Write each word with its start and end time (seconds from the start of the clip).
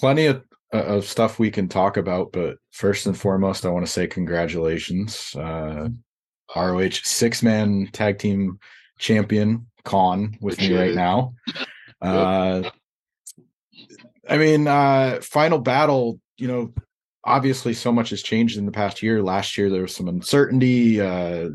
plenty 0.00 0.26
of 0.26 0.42
uh, 0.72 0.84
of 0.84 1.04
stuff 1.04 1.38
we 1.38 1.50
can 1.50 1.68
talk 1.68 1.96
about, 1.96 2.32
but 2.32 2.56
first 2.72 3.06
and 3.06 3.18
foremost, 3.18 3.64
I 3.64 3.70
want 3.70 3.86
to 3.86 3.92
say 3.92 4.06
congratulations. 4.06 5.34
Uh, 5.34 5.88
ROH 6.54 7.00
six 7.04 7.42
man 7.42 7.88
tag 7.92 8.18
team 8.18 8.58
champion 8.98 9.66
Kaun 9.84 10.36
with 10.40 10.58
me 10.58 10.76
right 10.76 10.94
now. 10.94 11.34
Uh, 12.00 12.70
I 14.28 14.38
mean, 14.38 14.68
uh, 14.68 15.18
final 15.20 15.58
battle, 15.58 16.20
you 16.36 16.46
know, 16.46 16.72
obviously 17.24 17.74
so 17.74 17.90
much 17.90 18.10
has 18.10 18.22
changed 18.22 18.56
in 18.56 18.66
the 18.66 18.72
past 18.72 19.02
year. 19.02 19.20
Last 19.20 19.58
year 19.58 19.68
there 19.68 19.82
was 19.82 19.96
some 19.96 20.06
uncertainty. 20.06 21.00
Uh, 21.00 21.48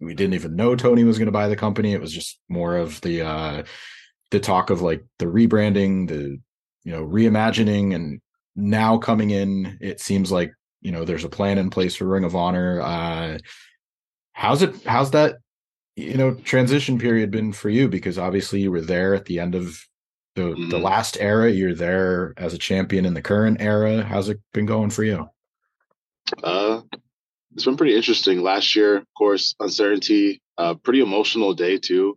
we 0.00 0.14
didn't 0.14 0.34
even 0.34 0.54
know 0.54 0.76
Tony 0.76 1.04
was 1.04 1.18
going 1.18 1.26
to 1.26 1.32
buy 1.32 1.48
the 1.48 1.56
company. 1.56 1.92
It 1.94 2.00
was 2.00 2.12
just 2.12 2.38
more 2.48 2.76
of 2.76 3.00
the 3.00 3.22
uh, 3.22 3.62
the 4.30 4.38
talk 4.38 4.70
of 4.70 4.82
like 4.82 5.04
the 5.18 5.26
rebranding, 5.26 6.08
the 6.08 6.40
you 6.88 6.94
know 6.94 7.04
reimagining, 7.04 7.94
and 7.94 8.18
now 8.56 8.96
coming 8.96 9.28
in, 9.28 9.76
it 9.78 10.00
seems 10.00 10.32
like 10.32 10.54
you 10.80 10.90
know 10.90 11.04
there's 11.04 11.24
a 11.24 11.28
plan 11.28 11.58
in 11.58 11.68
place 11.68 11.94
for 11.94 12.06
Ring 12.06 12.24
of 12.24 12.34
Honor. 12.34 12.80
Uh, 12.80 13.36
how's 14.32 14.62
it? 14.62 14.74
How's 14.86 15.10
that? 15.10 15.36
You 15.96 16.16
know, 16.16 16.32
transition 16.32 16.98
period 16.98 17.30
been 17.30 17.52
for 17.52 17.68
you? 17.68 17.88
Because 17.88 18.16
obviously 18.16 18.62
you 18.62 18.70
were 18.70 18.80
there 18.80 19.14
at 19.14 19.26
the 19.26 19.38
end 19.38 19.54
of 19.54 19.78
the 20.34 20.44
mm-hmm. 20.44 20.70
the 20.70 20.78
last 20.78 21.18
era. 21.20 21.50
You're 21.50 21.74
there 21.74 22.32
as 22.38 22.54
a 22.54 22.58
champion 22.58 23.04
in 23.04 23.12
the 23.12 23.20
current 23.20 23.60
era. 23.60 24.02
How's 24.02 24.30
it 24.30 24.40
been 24.54 24.64
going 24.64 24.88
for 24.88 25.04
you? 25.04 25.28
Uh, 26.42 26.80
it's 27.52 27.66
been 27.66 27.76
pretty 27.76 27.96
interesting. 27.96 28.40
Last 28.40 28.74
year, 28.74 28.96
of 28.96 29.06
course, 29.14 29.54
uncertainty, 29.60 30.40
uh, 30.56 30.72
pretty 30.72 31.00
emotional 31.00 31.52
day 31.52 31.76
too. 31.76 32.16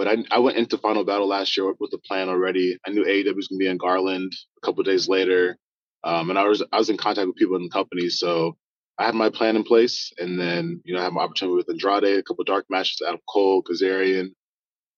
But 0.00 0.08
I, 0.08 0.16
I 0.30 0.38
went 0.38 0.56
into 0.56 0.78
Final 0.78 1.04
Battle 1.04 1.28
last 1.28 1.58
year 1.58 1.74
with 1.78 1.92
a 1.92 1.98
plan 1.98 2.30
already. 2.30 2.78
I 2.86 2.90
knew 2.90 3.04
AEW 3.04 3.36
was 3.36 3.48
going 3.48 3.58
to 3.58 3.64
be 3.64 3.66
in 3.66 3.76
Garland 3.76 4.32
a 4.56 4.66
couple 4.66 4.82
days 4.82 5.10
later, 5.10 5.58
um, 6.04 6.30
and 6.30 6.38
I 6.38 6.44
was 6.44 6.64
I 6.72 6.78
was 6.78 6.88
in 6.88 6.96
contact 6.96 7.26
with 7.26 7.36
people 7.36 7.56
in 7.56 7.64
the 7.64 7.68
company, 7.68 8.08
so 8.08 8.56
I 8.96 9.04
had 9.04 9.14
my 9.14 9.28
plan 9.28 9.56
in 9.56 9.62
place. 9.62 10.10
And 10.16 10.40
then 10.40 10.80
you 10.86 10.94
know 10.94 11.00
I 11.00 11.04
had 11.04 11.12
my 11.12 11.20
opportunity 11.20 11.54
with 11.54 11.68
Andrade, 11.68 12.18
a 12.18 12.22
couple 12.22 12.44
dark 12.44 12.64
matches, 12.70 13.02
Adam 13.06 13.20
Cole, 13.28 13.62
Kazarian, 13.62 14.28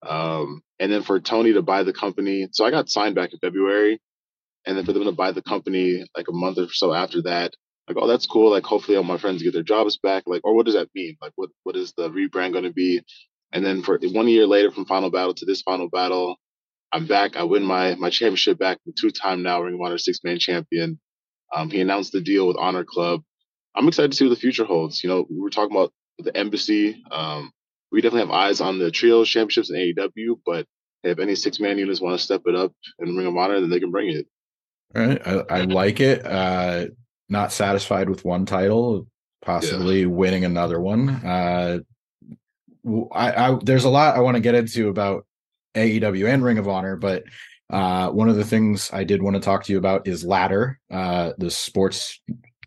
um, 0.06 0.62
and 0.78 0.92
then 0.92 1.02
for 1.02 1.18
Tony 1.18 1.52
to 1.54 1.62
buy 1.62 1.82
the 1.82 1.92
company. 1.92 2.46
So 2.52 2.64
I 2.64 2.70
got 2.70 2.88
signed 2.88 3.16
back 3.16 3.32
in 3.32 3.40
February, 3.40 4.00
and 4.66 4.76
then 4.76 4.84
for 4.84 4.92
them 4.92 5.02
to 5.06 5.10
buy 5.10 5.32
the 5.32 5.42
company 5.42 6.06
like 6.16 6.28
a 6.28 6.32
month 6.32 6.58
or 6.58 6.68
so 6.72 6.94
after 6.94 7.22
that, 7.22 7.54
like, 7.88 7.96
oh, 7.96 8.06
that's 8.06 8.26
cool. 8.26 8.52
Like, 8.52 8.64
hopefully, 8.64 8.96
all 8.96 9.02
my 9.02 9.18
friends 9.18 9.42
get 9.42 9.52
their 9.52 9.64
jobs 9.64 9.98
back. 9.98 10.22
Like, 10.26 10.42
or 10.44 10.54
what 10.54 10.64
does 10.66 10.76
that 10.76 10.90
mean? 10.94 11.16
Like, 11.20 11.32
what 11.34 11.50
what 11.64 11.74
is 11.74 11.92
the 11.96 12.08
rebrand 12.08 12.52
going 12.52 12.64
to 12.64 12.72
be? 12.72 13.02
And 13.52 13.64
then 13.64 13.82
for 13.82 13.98
one 14.02 14.28
year 14.28 14.46
later, 14.46 14.70
from 14.70 14.86
Final 14.86 15.10
Battle 15.10 15.34
to 15.34 15.44
this 15.44 15.62
Final 15.62 15.88
Battle, 15.88 16.36
I'm 16.92 17.06
back. 17.06 17.36
I 17.36 17.44
win 17.44 17.62
my 17.64 17.94
my 17.96 18.10
championship 18.10 18.58
back. 18.58 18.78
I'm 18.86 18.92
two 18.98 19.10
time 19.10 19.42
now 19.42 19.60
Ring 19.60 19.74
of 19.74 19.80
Honor 19.80 19.98
six 19.98 20.20
man 20.24 20.38
champion. 20.38 20.98
Um, 21.54 21.70
he 21.70 21.80
announced 21.80 22.12
the 22.12 22.20
deal 22.20 22.46
with 22.46 22.56
Honor 22.58 22.84
Club. 22.84 23.22
I'm 23.74 23.88
excited 23.88 24.12
to 24.12 24.16
see 24.16 24.24
what 24.26 24.34
the 24.34 24.40
future 24.40 24.64
holds. 24.64 25.02
You 25.02 25.10
know, 25.10 25.26
we 25.28 25.38
were 25.38 25.50
talking 25.50 25.74
about 25.74 25.92
the 26.18 26.36
embassy. 26.36 27.02
Um, 27.10 27.50
we 27.90 28.00
definitely 28.00 28.28
have 28.28 28.30
eyes 28.30 28.60
on 28.60 28.78
the 28.78 28.90
trio 28.90 29.24
championships 29.24 29.70
in 29.70 29.76
AEW, 29.76 30.40
but 30.44 30.66
if 31.02 31.18
any 31.18 31.34
six 31.34 31.60
man 31.60 31.78
units 31.78 32.00
want 32.00 32.18
to 32.18 32.24
step 32.24 32.42
it 32.46 32.54
up 32.54 32.72
in 32.98 33.16
Ring 33.16 33.26
of 33.26 33.36
Honor, 33.36 33.60
then 33.60 33.70
they 33.70 33.80
can 33.80 33.90
bring 33.90 34.10
it. 34.10 34.26
All 34.94 35.06
right. 35.06 35.26
I, 35.26 35.44
I 35.50 35.60
like 35.62 36.00
it. 36.00 36.24
Uh, 36.24 36.86
not 37.28 37.52
satisfied 37.52 38.08
with 38.08 38.24
one 38.24 38.46
title, 38.46 39.06
possibly 39.42 40.00
yeah. 40.00 40.06
winning 40.06 40.44
another 40.44 40.80
one. 40.80 41.08
Uh, 41.08 41.80
I, 43.12 43.32
I 43.32 43.58
there's 43.62 43.84
a 43.84 43.90
lot 43.90 44.16
I 44.16 44.20
want 44.20 44.36
to 44.36 44.40
get 44.40 44.54
into 44.54 44.88
about 44.88 45.26
AEW 45.74 46.32
and 46.32 46.44
Ring 46.44 46.58
of 46.58 46.68
Honor, 46.68 46.96
but 46.96 47.24
uh, 47.70 48.10
one 48.10 48.28
of 48.28 48.36
the 48.36 48.44
things 48.44 48.90
I 48.92 49.04
did 49.04 49.22
want 49.22 49.34
to 49.34 49.40
talk 49.40 49.64
to 49.64 49.72
you 49.72 49.78
about 49.78 50.06
is 50.06 50.24
Ladder, 50.24 50.78
uh, 50.90 51.32
the 51.38 51.50
sports 51.50 52.20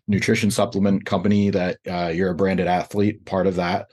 nutrition 0.08 0.50
supplement 0.50 1.04
company 1.04 1.50
that 1.50 1.78
uh, 1.88 2.08
you're 2.08 2.30
a 2.30 2.34
branded 2.34 2.66
athlete, 2.66 3.24
part 3.24 3.46
of 3.46 3.56
that. 3.56 3.86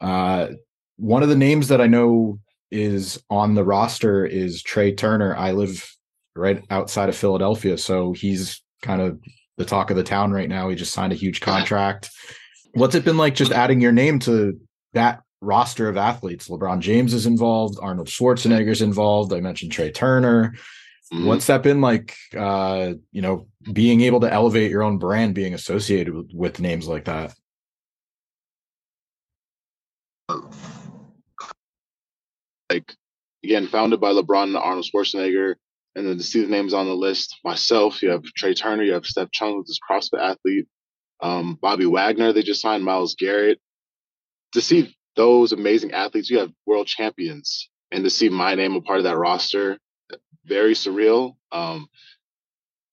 Uh, 0.00 0.48
one 0.96 1.22
of 1.22 1.28
the 1.28 1.36
names 1.36 1.68
that 1.68 1.80
I 1.80 1.86
know 1.86 2.38
is 2.70 3.22
on 3.30 3.54
the 3.54 3.64
roster 3.64 4.24
is 4.24 4.62
Trea 4.62 4.94
Turner. 4.94 5.36
I 5.36 5.52
live 5.52 5.90
right 6.34 6.62
outside 6.70 7.08
of 7.08 7.16
Philadelphia, 7.16 7.76
so 7.76 8.12
he's 8.12 8.62
kind 8.82 9.00
of 9.00 9.20
the 9.56 9.64
talk 9.64 9.90
of 9.90 9.96
the 9.96 10.02
town 10.02 10.32
right 10.32 10.48
now. 10.48 10.68
He 10.68 10.76
just 10.76 10.92
signed 10.92 11.12
a 11.12 11.16
huge 11.16 11.40
contract. 11.42 12.10
What's 12.72 12.94
it 12.94 13.04
been 13.04 13.16
like 13.16 13.34
just 13.34 13.52
adding 13.52 13.80
your 13.80 13.92
name 13.92 14.18
to 14.20 14.58
that 14.92 15.22
roster 15.40 15.88
of 15.88 15.96
athletes? 15.96 16.48
LeBron 16.48 16.80
James 16.80 17.14
is 17.14 17.26
involved, 17.26 17.78
Arnold 17.80 18.08
Schwarzenegger's 18.08 18.82
involved. 18.82 19.32
I 19.32 19.40
mentioned 19.40 19.72
Trea 19.72 19.90
Turner. 19.90 20.54
Mm-hmm. 21.12 21.26
What's 21.26 21.46
that 21.46 21.62
been 21.62 21.80
like 21.80 22.16
uh, 22.36 22.94
you 23.12 23.22
know, 23.22 23.46
being 23.72 24.00
able 24.00 24.20
to 24.20 24.32
elevate 24.32 24.70
your 24.70 24.82
own 24.82 24.98
brand 24.98 25.34
being 25.34 25.54
associated 25.54 26.14
with, 26.14 26.30
with 26.34 26.60
names 26.60 26.88
like 26.88 27.04
that? 27.04 27.34
Like 32.68 32.92
again, 33.44 33.68
founded 33.68 34.00
by 34.00 34.10
LeBron 34.10 34.44
and 34.44 34.56
Arnold 34.56 34.86
Schwarzenegger, 34.92 35.54
and 35.94 36.06
then 36.06 36.18
to 36.18 36.22
see 36.24 36.42
the 36.42 36.48
names 36.48 36.74
on 36.74 36.86
the 36.86 36.94
list, 36.94 37.36
myself, 37.44 38.02
you 38.02 38.10
have 38.10 38.24
Trea 38.36 38.54
Turner, 38.54 38.82
you 38.82 38.92
have 38.92 39.06
Steph 39.06 39.30
Chung, 39.30 39.62
this 39.64 39.78
CrossFit 39.88 40.20
athlete, 40.20 40.66
um, 41.22 41.58
Bobby 41.60 41.86
Wagner, 41.86 42.32
they 42.32 42.42
just 42.42 42.60
signed 42.60 42.84
Myles 42.84 43.14
Garrett. 43.14 43.60
To 44.52 44.60
see 44.60 44.95
those 45.16 45.52
amazing 45.52 45.92
athletes, 45.92 46.30
you 46.30 46.38
have 46.38 46.52
world 46.66 46.86
champions, 46.86 47.68
and 47.90 48.04
to 48.04 48.10
see 48.10 48.28
my 48.28 48.54
name 48.54 48.74
a 48.74 48.80
part 48.80 48.98
of 48.98 49.04
that 49.04 49.16
roster, 49.16 49.78
very 50.44 50.74
surreal. 50.74 51.36
Um, 51.52 51.88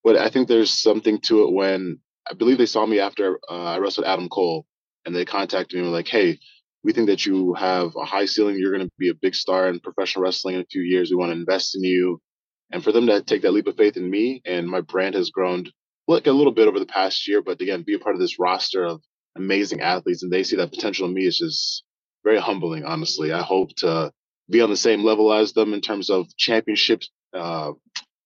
but 0.04 0.18
I 0.18 0.30
think 0.30 0.48
there's 0.48 0.72
something 0.72 1.20
to 1.22 1.44
it 1.44 1.54
when 1.54 2.00
I 2.30 2.34
believe 2.34 2.58
they 2.58 2.66
saw 2.66 2.86
me 2.86 3.00
after 3.00 3.40
uh, 3.50 3.64
I 3.64 3.78
wrestled 3.80 4.08
Adam 4.08 4.30
Cole, 4.30 4.66
and 5.06 5.16
they 5.16 5.26
contacted 5.26 5.76
me 5.76 5.82
and 5.82 5.92
were 5.92 5.98
like, 5.98 6.08
"Hey, 6.08 6.40
we 6.84 6.94
think 6.94 7.08
that 7.08 7.26
you 7.26 7.54
have 7.54 7.96
a 7.96 8.06
high 8.06 8.26
ceiling. 8.26 8.58
You're 8.60 8.76
going 8.76 8.88
to 8.88 8.92
be 9.00 9.10
a 9.10 9.16
big 9.16 9.36
star 9.36 9.70
in 9.70 9.80
professional 9.80 10.24
wrestling 10.24 10.56
in 10.56 10.62
a 10.62 10.66
few 10.66 10.82
years. 10.82 11.10
We 11.10 11.16
want 11.16 11.32
to 11.32 11.38
invest 11.38 11.76
in 11.76 11.84
you. 11.84 12.22
And 12.72 12.84
for 12.84 12.92
them 12.92 13.08
to 13.08 13.22
take 13.22 13.44
that 13.44 13.52
leap 13.52 13.68
of 13.68 13.78
faith 13.78 13.98
in 13.98 14.10
me 14.10 14.42
and 14.46 14.68
my 14.68 14.82
brand 14.82 15.16
has 15.16 15.30
grown 15.30 15.68
like 16.08 16.28
a 16.28 16.32
little 16.32 16.52
bit 16.52 16.68
over 16.68 16.80
the 16.80 16.86
past 16.86 17.28
year, 17.28 17.42
but 17.42 17.62
again, 17.62 17.84
be 17.84 17.94
a 17.94 18.00
part 18.00 18.16
of 18.16 18.22
this 18.22 18.40
roster 18.40 18.84
of 18.84 19.02
amazing 19.38 19.82
athletes 19.82 20.24
and 20.24 20.32
they 20.32 20.44
see 20.44 20.56
that 20.58 20.72
potential 20.72 21.08
in 21.08 21.14
me 21.14 21.26
is 21.26 21.38
just 21.38 21.84
very 22.24 22.40
humbling, 22.40 22.86
honestly. 22.86 23.32
I 23.32 23.42
hope 23.42 23.76
to 23.78 24.12
be 24.50 24.62
on 24.62 24.70
the 24.70 24.78
same 24.78 25.04
level 25.04 25.32
as 25.34 25.54
them 25.54 25.74
in 25.74 25.82
terms 25.82 26.10
of 26.10 26.28
championships, 26.38 27.10
uh, 27.34 27.72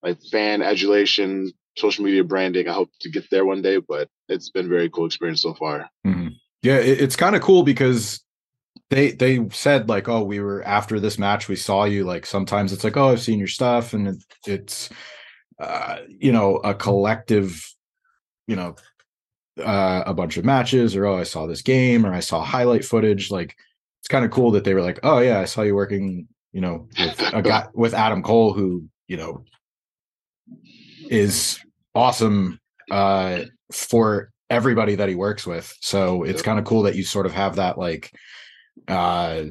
like 0.04 0.22
fan 0.32 0.62
adulation, 0.62 1.52
social 1.78 2.06
media 2.06 2.24
branding. 2.24 2.68
I 2.68 2.74
hope 2.74 2.90
to 3.02 3.10
get 3.10 3.30
there 3.30 3.46
one 3.46 3.62
day, 3.62 3.78
but 3.78 4.10
it's 4.28 4.50
been 4.50 4.70
very 4.70 4.90
cool 4.90 5.06
experience 5.06 5.42
so 5.42 5.54
far. 5.54 5.90
Mm-hmm. 6.06 6.30
Yeah, 6.64 6.78
it's 6.78 7.16
kind 7.16 7.36
of 7.36 7.42
cool 7.42 7.64
because 7.64 8.20
they 8.90 9.12
they 9.12 9.48
said 9.50 9.90
like 9.90 10.08
oh 10.08 10.24
we 10.24 10.40
were 10.40 10.64
after 10.64 11.00
this 11.00 11.18
match 11.18 11.48
we 11.48 11.56
saw 11.56 11.84
you 11.84 12.04
like 12.04 12.26
sometimes 12.26 12.72
it's 12.72 12.84
like 12.84 12.96
oh 12.96 13.10
i've 13.10 13.22
seen 13.22 13.40
your 13.40 13.48
stuff 13.48 13.94
and 13.94 14.08
it, 14.08 14.24
it's 14.46 14.90
uh 15.60 15.98
you 16.08 16.32
know 16.32 16.58
a 16.58 16.74
collective 16.74 17.74
you 18.48 18.56
know 18.56 18.76
uh 19.64 20.04
a 20.06 20.14
bunch 20.14 20.38
of 20.38 20.46
matches 20.46 20.96
or 20.96 21.06
oh 21.06 21.18
i 21.18 21.24
saw 21.24 21.48
this 21.48 21.62
game 21.62 22.06
or 22.06 22.14
i 22.14 22.20
saw 22.20 22.42
highlight 22.42 22.86
footage 22.86 23.32
like 23.32 23.58
it's 24.08 24.14
kind 24.14 24.24
of 24.24 24.32
cool 24.32 24.52
that 24.52 24.64
they 24.64 24.74
were 24.74 24.82
like 24.82 25.02
oh 25.04 25.20
yeah 25.20 25.38
i 25.38 25.44
saw 25.44 25.64
you 25.64 25.76
working 25.76 26.30
you 26.54 26.62
know 26.62 26.88
with 26.98 27.20
a 27.34 27.42
guy 27.42 27.68
with 27.74 27.94
adam 27.94 28.24
cole 28.24 28.54
who 28.54 28.88
you 29.10 29.18
know 29.18 29.44
is 31.10 31.60
awesome 31.94 32.58
uh 32.90 33.42
for 33.70 34.32
everybody 34.50 34.96
that 34.96 35.10
he 35.10 35.16
works 35.16 35.46
with 35.46 35.76
so 35.82 36.24
it's 36.24 36.42
kind 36.42 36.58
of 36.58 36.64
cool 36.64 36.84
that 36.84 36.96
you 36.96 37.04
sort 37.04 37.26
of 37.26 37.34
have 37.34 37.58
that 37.58 37.78
like 37.78 38.14
uh 38.88 39.44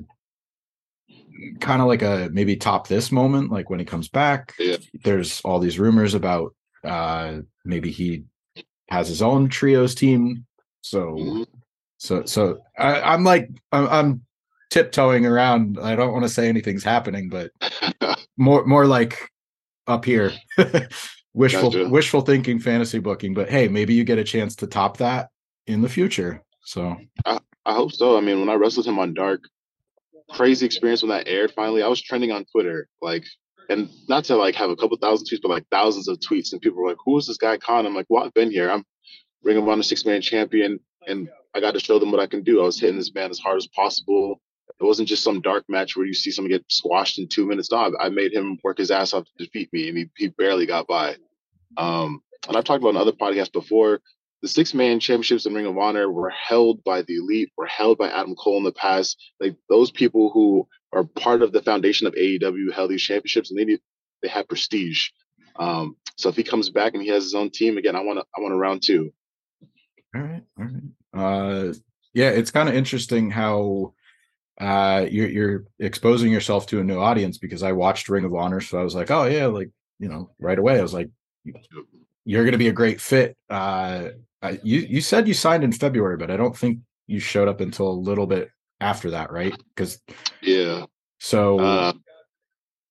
kind 1.60 1.82
of 1.82 1.86
like 1.86 2.00
a 2.00 2.30
maybe 2.32 2.56
top 2.56 2.88
this 2.88 3.12
moment 3.12 3.52
like 3.52 3.68
when 3.68 3.78
he 3.78 3.84
comes 3.84 4.08
back 4.08 4.54
yeah. 4.58 4.78
there's 5.04 5.42
all 5.42 5.58
these 5.58 5.78
rumors 5.78 6.14
about 6.14 6.54
uh 6.82 7.40
maybe 7.66 7.90
he 7.90 8.24
has 8.88 9.06
his 9.06 9.20
own 9.20 9.50
trios 9.50 9.94
team 9.94 10.46
so 10.80 11.10
mm-hmm. 11.10 11.42
so 11.98 12.24
so 12.24 12.56
I, 12.78 13.12
am 13.12 13.22
like 13.22 13.50
I'm, 13.70 13.86
I'm 13.88 14.26
tiptoeing 14.70 15.26
around 15.26 15.78
i 15.80 15.94
don't 15.94 16.12
want 16.12 16.24
to 16.24 16.28
say 16.28 16.48
anything's 16.48 16.84
happening 16.84 17.28
but 17.28 17.50
more 18.36 18.64
more 18.66 18.86
like 18.86 19.30
up 19.86 20.04
here 20.04 20.32
wishful 21.34 21.70
gotcha. 21.70 21.88
wishful 21.88 22.20
thinking 22.20 22.58
fantasy 22.58 22.98
booking 22.98 23.32
but 23.34 23.48
hey 23.48 23.68
maybe 23.68 23.94
you 23.94 24.04
get 24.04 24.18
a 24.18 24.24
chance 24.24 24.56
to 24.56 24.66
top 24.66 24.96
that 24.96 25.28
in 25.66 25.82
the 25.82 25.88
future 25.88 26.42
so 26.64 26.96
I, 27.24 27.38
I 27.66 27.74
hope 27.74 27.92
so. 27.92 28.16
I 28.16 28.20
mean, 28.20 28.40
when 28.40 28.48
I 28.48 28.54
wrestled 28.54 28.86
him 28.86 28.98
on 28.98 29.12
Dark, 29.12 29.42
crazy 30.30 30.64
experience 30.64 31.02
when 31.02 31.10
that 31.10 31.28
aired. 31.28 31.52
Finally, 31.52 31.82
I 31.82 31.88
was 31.88 32.00
trending 32.00 32.30
on 32.30 32.44
Twitter, 32.44 32.88
like, 33.02 33.24
and 33.68 33.88
not 34.08 34.24
to 34.24 34.36
like 34.36 34.54
have 34.54 34.70
a 34.70 34.76
couple 34.76 34.96
thousand 34.96 35.26
tweets, 35.26 35.42
but 35.42 35.50
like 35.50 35.66
thousands 35.70 36.06
of 36.06 36.18
tweets, 36.18 36.52
and 36.52 36.60
people 36.60 36.80
were 36.80 36.88
like, 36.88 36.98
"Who 37.04 37.18
is 37.18 37.26
this 37.26 37.38
guy, 37.38 37.56
Kaun?" 37.56 37.86
I'm 37.86 37.94
like, 37.94 38.06
"Well, 38.08 38.24
I've 38.24 38.34
been 38.34 38.52
here. 38.52 38.70
I'm 38.70 38.84
Ring 39.42 39.56
of 39.56 39.68
Honor 39.68 39.82
six 39.82 40.04
man 40.04 40.20
champion, 40.20 40.78
and 41.06 41.28
I 41.54 41.60
got 41.60 41.72
to 41.72 41.80
show 41.80 41.98
them 41.98 42.12
what 42.12 42.20
I 42.20 42.26
can 42.28 42.44
do. 42.44 42.62
I 42.62 42.66
was 42.66 42.78
hitting 42.78 42.98
this 42.98 43.12
man 43.12 43.30
as 43.30 43.40
hard 43.40 43.56
as 43.56 43.66
possible. 43.68 44.40
It 44.78 44.84
wasn't 44.84 45.08
just 45.08 45.24
some 45.24 45.40
dark 45.40 45.64
match 45.68 45.96
where 45.96 46.06
you 46.06 46.14
see 46.14 46.30
someone 46.30 46.50
get 46.50 46.64
squashed 46.68 47.18
in 47.18 47.28
two 47.28 47.46
minutes. 47.46 47.70
No, 47.70 47.92
I 47.98 48.10
made 48.10 48.32
him 48.32 48.58
work 48.62 48.78
his 48.78 48.90
ass 48.90 49.14
off 49.14 49.24
to 49.24 49.44
defeat 49.44 49.72
me, 49.72 49.88
and 49.88 49.98
he, 49.98 50.10
he 50.16 50.28
barely 50.28 50.66
got 50.66 50.86
by. 50.86 51.16
Um, 51.76 52.22
and 52.46 52.56
I've 52.56 52.64
talked 52.64 52.82
about 52.82 52.90
in 52.90 52.96
other 52.96 53.12
podcasts 53.12 53.52
before. 53.52 54.00
The 54.42 54.48
six 54.48 54.74
man 54.74 55.00
championships 55.00 55.46
in 55.46 55.54
Ring 55.54 55.66
of 55.66 55.78
Honor 55.78 56.10
were 56.10 56.28
held 56.30 56.84
by 56.84 57.02
the 57.02 57.16
elite, 57.16 57.50
were 57.56 57.66
held 57.66 57.96
by 57.96 58.10
Adam 58.10 58.34
Cole 58.34 58.58
in 58.58 58.64
the 58.64 58.72
past. 58.72 59.16
Like 59.40 59.56
those 59.68 59.90
people 59.90 60.30
who 60.30 60.68
are 60.92 61.04
part 61.04 61.42
of 61.42 61.52
the 61.52 61.62
foundation 61.62 62.06
of 62.06 62.14
AEW 62.14 62.72
held 62.72 62.90
these 62.90 63.02
championships, 63.02 63.50
and 63.50 63.58
they 63.58 63.64
need, 63.64 63.80
they 64.22 64.28
have 64.28 64.46
prestige. 64.46 65.08
Um, 65.58 65.96
so 66.16 66.28
if 66.28 66.36
he 66.36 66.42
comes 66.42 66.68
back 66.68 66.92
and 66.92 67.02
he 67.02 67.08
has 67.08 67.24
his 67.24 67.34
own 67.34 67.50
team 67.50 67.78
again, 67.78 67.96
I 67.96 68.02
want 68.02 68.18
to 68.18 68.26
I 68.36 68.40
want 68.40 68.54
a 68.54 68.58
round 68.58 68.82
two. 68.82 69.12
All 70.14 70.22
right, 70.22 70.42
all 70.58 70.64
right. 70.64 70.82
Uh, 71.14 71.72
yeah, 72.12 72.28
it's 72.28 72.50
kind 72.50 72.68
of 72.68 72.74
interesting 72.74 73.30
how 73.30 73.94
uh 74.60 75.06
you're 75.10 75.28
you're 75.28 75.64
exposing 75.78 76.32
yourself 76.32 76.66
to 76.66 76.80
a 76.80 76.84
new 76.84 76.98
audience 76.98 77.38
because 77.38 77.62
I 77.62 77.72
watched 77.72 78.08
Ring 78.08 78.24
of 78.24 78.34
Honor, 78.34 78.60
so 78.60 78.78
I 78.78 78.82
was 78.82 78.94
like, 78.94 79.10
oh 79.10 79.24
yeah, 79.24 79.46
like 79.46 79.70
you 79.98 80.08
know, 80.08 80.30
right 80.38 80.58
away 80.58 80.78
I 80.78 80.82
was 80.82 80.94
like, 80.94 81.10
you're 82.24 82.42
going 82.42 82.52
to 82.52 82.58
be 82.58 82.68
a 82.68 82.72
great 82.72 83.00
fit. 83.00 83.36
Uh, 83.48 84.10
you 84.62 84.80
you 84.80 85.00
said 85.00 85.28
you 85.28 85.34
signed 85.34 85.64
in 85.64 85.72
February, 85.72 86.16
but 86.16 86.30
I 86.30 86.36
don't 86.36 86.56
think 86.56 86.80
you 87.06 87.20
showed 87.20 87.48
up 87.48 87.60
until 87.60 87.88
a 87.88 87.92
little 87.92 88.26
bit 88.26 88.50
after 88.80 89.10
that, 89.10 89.32
right? 89.32 89.54
Because 89.74 90.00
yeah, 90.42 90.86
so 91.20 91.58
uh, 91.58 91.92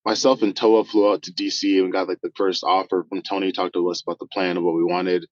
myself 0.06 0.42
and 0.42 0.56
Toa 0.56 0.86
flew 0.86 1.12
out 1.12 1.24
to 1.24 1.34
DC 1.34 1.82
and 1.82 1.92
got 1.92 2.08
like 2.08 2.22
the 2.22 2.32
first 2.36 2.64
offer 2.64 3.06
from 3.08 3.22
Tony. 3.22 3.52
Talked 3.52 3.74
to 3.74 3.90
us 3.90 4.02
about 4.02 4.20
the 4.20 4.28
plan 4.28 4.58
of 4.58 4.64
what 4.64 4.76
we 4.76 4.84
wanted. 4.84 5.26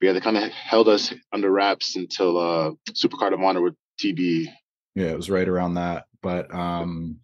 Yeah, 0.00 0.12
they 0.12 0.20
kind 0.20 0.38
of 0.38 0.50
held 0.50 0.88
us 0.88 1.12
under 1.32 1.50
wraps 1.50 1.96
until 1.96 2.38
uh 2.38 2.70
Supercard 2.90 3.34
of 3.34 3.40
Honor 3.40 3.62
with 3.62 3.74
TB. 4.02 4.46
Yeah, 4.94 5.06
it 5.06 5.16
was 5.16 5.30
right 5.30 5.48
around 5.48 5.74
that. 5.74 6.04
But 6.22 6.52
um 6.54 7.18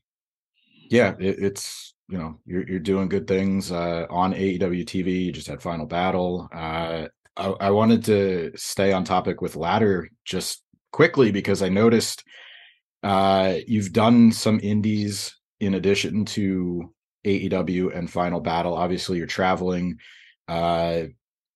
yeah, 0.91 1.15
it, 1.19 1.39
it's 1.39 1.95
you 2.09 2.19
know 2.19 2.39
you're 2.47 2.69
you're 2.69 2.79
doing 2.81 3.09
good 3.09 3.27
things 3.27 3.73
uh 3.73 4.07
on 4.11 4.35
AEW 4.35 4.85
TV. 4.85 5.25
You 5.27 5.33
just 5.33 5.49
had 5.49 5.63
Final 5.63 5.87
Battle. 5.87 6.49
Uh 6.55 7.09
I, 7.37 7.47
I 7.61 7.71
wanted 7.71 8.05
to 8.07 8.53
stay 8.57 8.93
on 8.93 9.05
topic 9.05 9.41
with 9.43 9.57
ladder 9.57 10.09
just 10.25 10.63
quickly 10.93 11.31
because 11.33 11.63
I 11.63 11.69
noticed 11.69 12.25
uh 13.03 13.57
you've 13.67 13.93
done 13.93 14.33
some 14.33 14.61
indies 14.63 15.37
in 15.61 15.75
addition 15.75 16.25
to 16.27 16.93
AEW 17.25 17.91
and 17.97 18.11
Final 18.11 18.41
Battle. 18.41 18.75
Obviously, 18.75 19.19
you're 19.19 19.27
traveling. 19.27 19.99
Uh, 20.49 21.05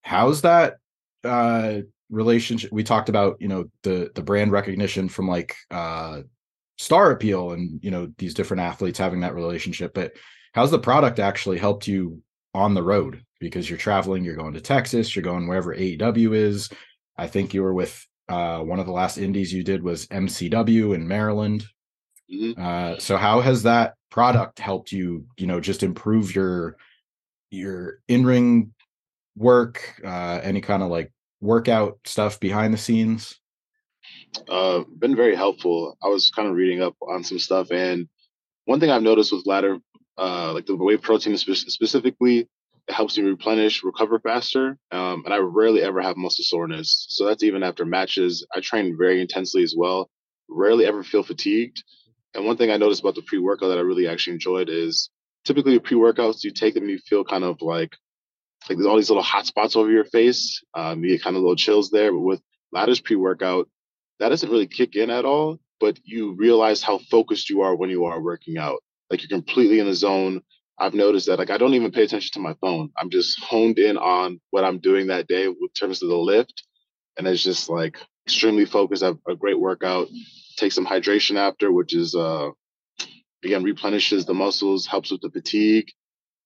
how's 0.03 0.43
that 0.43 0.79
uh, 1.25 1.81
relationship? 2.11 2.73
We 2.73 2.85
talked 2.85 3.09
about 3.09 3.41
you 3.41 3.49
know 3.49 3.71
the 3.83 4.11
the 4.15 4.23
brand 4.23 4.53
recognition 4.53 5.09
from 5.09 5.29
like 5.29 5.57
uh, 5.71 6.23
Star 6.79 7.11
Appeal 7.11 7.53
and 7.53 7.83
you 7.83 7.91
know 7.91 8.13
these 8.19 8.35
different 8.35 8.63
athletes 8.63 8.99
having 8.99 9.21
that 9.21 9.35
relationship, 9.35 9.95
but 9.95 10.13
how's 10.53 10.71
the 10.71 10.79
product 10.79 11.19
actually 11.19 11.59
helped 11.59 11.87
you 11.87 12.23
on 12.55 12.75
the 12.75 12.83
road 12.83 13.25
because 13.39 13.69
you're 13.69 13.79
traveling, 13.79 14.25
you're 14.25 14.37
going 14.37 14.55
to 14.55 14.61
Texas, 14.61 15.15
you're 15.15 15.23
going 15.23 15.47
wherever 15.47 15.75
AEW 15.75 16.35
is. 16.35 16.69
I 17.17 17.27
think 17.27 17.55
you 17.55 17.63
were 17.63 17.75
with 17.75 18.07
uh, 18.29 18.61
one 18.61 18.79
of 18.79 18.87
the 18.87 18.93
last 18.93 19.19
indies 19.19 19.53
you 19.53 19.65
did 19.65 19.83
was 19.83 20.07
MCW 20.07 20.95
in 20.95 21.07
Maryland. 21.07 21.65
Mm-hmm. 22.33 22.61
Uh, 22.61 22.99
so 22.99 23.17
how 23.17 23.41
has 23.41 23.65
that 23.65 23.95
product 24.11 24.59
helped 24.59 24.93
you, 24.93 25.27
you 25.37 25.47
know, 25.47 25.61
just 25.61 25.83
improve 25.83 26.35
your 26.35 26.77
your 27.51 27.99
in-ring 28.07 28.73
work, 29.37 30.01
uh, 30.05 30.41
any 30.43 30.61
kind 30.61 30.83
of 30.83 30.89
like 30.89 31.13
workout 31.41 31.99
stuff 32.05 32.41
behind 32.41 32.75
the 32.75 32.79
scenes? 32.79 33.39
Uh, 34.49 34.85
been 34.99 35.17
very 35.17 35.35
helpful. 35.35 35.97
I 36.03 36.09
was 36.09 36.31
kind 36.31 36.49
of 36.49 36.55
reading 36.55 36.83
up 36.83 36.97
on 37.03 37.25
some 37.25 37.39
stuff, 37.39 37.71
and 37.71 38.09
one 38.65 38.81
thing 38.81 38.91
I've 38.91 39.03
noticed 39.03 39.33
with 39.33 39.47
ladder, 39.47 39.79
uh, 40.19 40.53
like 40.53 40.67
the 40.67 40.77
whey 40.77 40.97
protein 40.97 41.37
spe- 41.37 41.69
specifically, 41.69 42.49
it 42.89 42.95
helps 42.95 43.19
me 43.19 43.25
replenish, 43.25 43.83
recover 43.83 44.21
faster, 44.21 44.79
um, 44.91 45.23
and 45.25 45.35
I 45.35 45.39
rarely 45.39 45.83
ever 45.83 46.01
have 46.01 46.17
muscle 46.17 46.45
soreness. 46.45 47.07
So 47.09 47.27
that's 47.27 47.43
even 47.43 47.63
after 47.63 47.85
matches. 47.85 48.47
I 48.55 48.61
train 48.61 48.97
very 48.99 49.21
intensely 49.21 49.63
as 49.63 49.75
well. 49.77 50.11
Rarely 50.49 50.87
ever 50.87 51.03
feel 51.03 51.23
fatigued, 51.23 51.83
and 52.35 52.45
one 52.45 52.57
thing 52.57 52.71
I 52.71 52.77
noticed 52.77 53.01
about 53.01 53.15
the 53.15 53.23
pre 53.23 53.39
workout 53.39 53.69
that 53.69 53.79
I 53.79 53.83
really 53.83 54.07
actually 54.07 54.35
enjoyed 54.35 54.69
is 54.69 55.11
typically 55.45 55.79
pre 55.79 55.97
workouts, 55.97 56.45
you 56.45 56.53
take 56.53 56.75
them 56.75 56.89
you 56.89 56.99
feel 56.99 57.25
kind 57.25 57.45
of 57.45 57.61
like, 57.61 57.97
like 58.69 58.79
there's 58.79 58.87
all 58.87 58.97
these 58.97 59.11
little 59.11 59.23
hot 59.23 59.47
spots 59.47 59.77
over 59.77 59.91
your 59.91 60.05
face. 60.05 60.63
Um, 60.75 61.03
you 61.03 61.11
get 61.11 61.23
kind 61.23 61.37
of 61.37 61.43
little 61.43 61.57
chills 61.57 61.91
there. 61.91 62.13
But 62.13 62.21
with 62.21 62.43
Ladder's 62.73 63.01
pre 63.01 63.17
workout, 63.17 63.69
that 64.19 64.29
doesn't 64.29 64.51
really 64.51 64.67
kick 64.67 64.97
in 64.97 65.11
at 65.11 65.25
all, 65.25 65.59
but 65.81 65.99
you 66.05 66.35
realize 66.35 66.83
how 66.83 66.99
focused 66.99 67.51
you 67.51 67.63
are 67.63 67.75
when 67.75 67.91
you 67.91 68.05
are 68.05 68.21
working 68.21 68.59
out. 68.59 68.83
Like 69.11 69.23
you're 69.23 69.37
completely 69.39 69.81
in 69.81 69.87
the 69.87 69.95
zone. 69.95 70.43
I've 70.79 70.95
noticed 70.95 71.27
that 71.27 71.39
like 71.39 71.51
I 71.51 71.59
don't 71.59 71.75
even 71.75 71.91
pay 71.91 72.05
attention 72.05 72.31
to 72.35 72.41
my 72.41 72.55
phone. 72.61 72.91
I'm 72.97 73.11
just 73.11 73.43
honed 73.43 73.79
in 73.79 73.97
on 73.97 74.41
what 74.51 74.65
I'm 74.65 74.79
doing 74.79 75.09
that 75.09 75.27
day 75.27 75.49
with 75.49 75.75
terms 75.75 76.03
of 76.03 76.09
the 76.09 76.17
lift. 76.17 76.63
And 77.19 77.27
it's 77.27 77.43
just 77.43 77.69
like 77.69 77.99
extremely 78.27 78.65
focused. 78.65 79.03
I 79.03 79.07
have 79.07 79.19
a 79.29 79.35
great 79.35 79.59
workout 79.59 80.09
take 80.61 80.73
some 80.73 80.87
hydration 80.87 81.37
after, 81.37 81.73
which 81.73 81.95
is 81.95 82.15
uh, 82.15 82.51
again 83.43 83.65
replenishes 83.65 84.27
the 84.27 84.35
muscles, 84.35 84.87
helps 84.87 85.11
with 85.11 85.23
the 85.23 85.31
fatigue. 85.31 85.91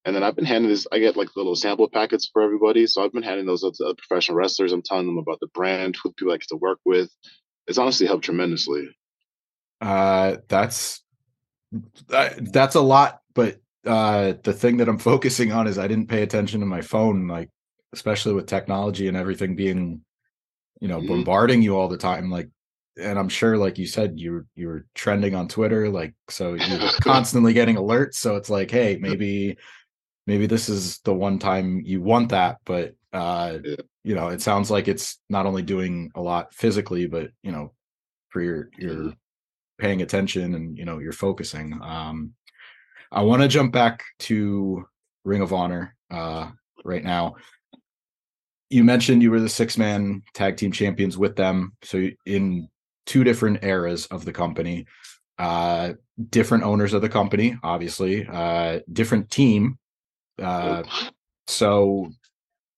And 0.04 0.14
then 0.14 0.22
I've 0.22 0.36
been 0.36 0.44
handing 0.44 0.70
this. 0.70 0.86
I 0.92 0.98
get 0.98 1.16
like 1.16 1.34
little 1.34 1.56
sample 1.56 1.88
packets 1.88 2.28
for 2.30 2.42
everybody, 2.42 2.86
so 2.86 3.02
I've 3.02 3.12
been 3.12 3.22
handing 3.22 3.46
those 3.46 3.64
out 3.64 3.74
to 3.74 3.84
other 3.84 3.94
professional 3.94 4.36
wrestlers. 4.36 4.72
I'm 4.72 4.82
telling 4.82 5.06
them 5.06 5.18
about 5.18 5.40
the 5.40 5.46
brand, 5.48 5.96
who 6.02 6.12
people 6.12 6.32
I 6.32 6.36
get 6.36 6.48
to 6.48 6.56
work 6.56 6.78
with. 6.84 7.10
It's 7.66 7.78
honestly 7.78 8.06
helped 8.06 8.24
tremendously. 8.24 8.88
Uh, 9.80 10.36
that's 10.48 11.02
that's 12.08 12.74
a 12.74 12.80
lot, 12.80 13.20
but 13.34 13.60
uh, 13.86 14.34
the 14.42 14.52
thing 14.52 14.76
that 14.78 14.88
I'm 14.88 14.98
focusing 15.12 15.52
on 15.52 15.66
is 15.66 15.78
I 15.78 15.88
didn't 15.88 16.08
pay 16.08 16.22
attention 16.22 16.60
to 16.60 16.66
my 16.66 16.82
phone, 16.82 17.26
like 17.26 17.50
especially 17.92 18.34
with 18.34 18.46
technology 18.46 19.08
and 19.08 19.16
everything 19.16 19.56
being, 19.56 20.02
you 20.80 20.88
know, 20.88 20.98
mm-hmm. 20.98 21.08
bombarding 21.08 21.62
you 21.62 21.76
all 21.76 21.88
the 21.88 21.96
time. 21.96 22.30
Like 22.30 22.50
and 22.96 23.18
I'm 23.18 23.28
sure, 23.28 23.56
like 23.56 23.78
you 23.78 23.86
said, 23.86 24.14
you're 24.16 24.46
you're 24.54 24.86
trending 24.94 25.34
on 25.34 25.48
Twitter, 25.48 25.88
like 25.88 26.14
so 26.28 26.54
you're 26.54 26.90
constantly 27.00 27.52
getting 27.52 27.76
alerts. 27.76 28.14
So 28.14 28.36
it's 28.36 28.50
like, 28.50 28.70
hey, 28.70 28.98
maybe 29.00 29.56
maybe 30.26 30.46
this 30.46 30.68
is 30.68 30.98
the 31.00 31.14
one 31.14 31.38
time 31.38 31.80
you 31.84 32.00
want 32.00 32.30
that, 32.30 32.58
but 32.64 32.94
uh, 33.12 33.58
yeah. 33.64 33.76
you 34.02 34.14
know, 34.14 34.28
it 34.28 34.42
sounds 34.42 34.70
like 34.70 34.88
it's 34.88 35.18
not 35.28 35.46
only 35.46 35.62
doing 35.62 36.10
a 36.14 36.20
lot 36.20 36.52
physically, 36.54 37.06
but 37.06 37.30
you 37.42 37.52
know, 37.52 37.72
for 38.30 38.40
your 38.42 38.70
your 38.78 39.12
paying 39.78 40.02
attention 40.02 40.54
and 40.54 40.76
you 40.78 40.84
know 40.84 40.98
you're 40.98 41.12
focusing. 41.12 41.78
Um, 41.82 42.32
I 43.12 43.22
want 43.22 43.42
to 43.42 43.48
jump 43.48 43.72
back 43.72 44.02
to 44.20 44.84
Ring 45.24 45.40
of 45.42 45.52
Honor 45.52 45.94
uh, 46.10 46.50
right 46.84 47.04
now 47.04 47.36
you 48.74 48.82
mentioned 48.82 49.22
you 49.22 49.30
were 49.30 49.40
the 49.40 49.48
six 49.48 49.78
man 49.78 50.22
tag 50.34 50.56
team 50.56 50.72
champions 50.72 51.16
with 51.16 51.36
them. 51.36 51.74
So 51.82 52.08
in 52.26 52.68
two 53.06 53.22
different 53.22 53.62
eras 53.62 54.06
of 54.06 54.24
the 54.24 54.32
company, 54.32 54.86
uh, 55.38 55.92
different 56.30 56.64
owners 56.64 56.92
of 56.92 57.00
the 57.00 57.08
company, 57.08 57.56
obviously, 57.62 58.26
uh, 58.26 58.80
different 58.92 59.30
team. 59.30 59.78
Uh, 60.40 60.82
so, 61.46 62.10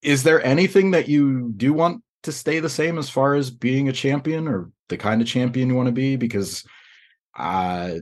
is 0.02 0.22
there 0.22 0.44
anything 0.44 0.92
that 0.92 1.08
you 1.08 1.52
do 1.56 1.72
want 1.72 2.02
to 2.22 2.32
stay 2.32 2.60
the 2.60 2.68
same 2.68 2.98
as 2.98 3.08
far 3.08 3.34
as 3.34 3.50
being 3.50 3.88
a 3.88 3.92
champion 3.92 4.48
or 4.48 4.70
the 4.88 4.96
kind 4.96 5.20
of 5.20 5.28
champion 5.28 5.68
you 5.68 5.74
want 5.74 5.86
to 5.86 5.92
be? 5.92 6.16
Because 6.16 6.64
uh, 7.36 7.96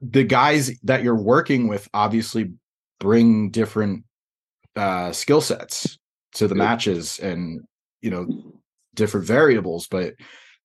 the 0.00 0.24
guys 0.24 0.78
that 0.82 1.02
you're 1.02 1.14
working 1.14 1.68
with 1.68 1.88
obviously 1.92 2.52
bring 2.98 3.50
different 3.50 4.04
uh, 4.76 5.12
skill 5.12 5.40
sets 5.40 5.98
to 6.32 6.46
the 6.46 6.54
matches 6.54 7.18
and 7.18 7.60
you 8.00 8.10
know 8.10 8.26
different 8.94 9.26
variables 9.26 9.88
but 9.88 10.14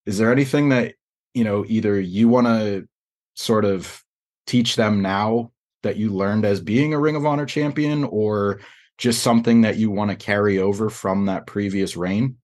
is 0.06 0.18
there 0.18 0.32
anything 0.32 0.70
that 0.70 0.94
you 1.34 1.44
know 1.44 1.66
either 1.68 2.00
you 2.00 2.28
want 2.28 2.46
to 2.46 2.88
sort 3.34 3.66
of 3.66 4.04
teach 4.46 4.76
them 4.76 5.02
now 5.02 5.52
that 5.86 5.98
you 5.98 6.12
learned 6.12 6.46
as 6.46 6.60
being 6.60 6.94
a 6.94 7.00
ring 7.00 7.16
of 7.16 7.26
honor 7.26 7.46
champion 7.46 8.04
or 8.04 8.60
just 8.98 9.24
something 9.24 9.62
that 9.62 9.78
you 9.78 9.90
want 9.90 10.12
to 10.12 10.18
carry 10.18 10.60
over 10.60 10.90
from 10.90 11.26
that 11.26 11.48
previous 11.48 11.96
reign? 11.96 12.38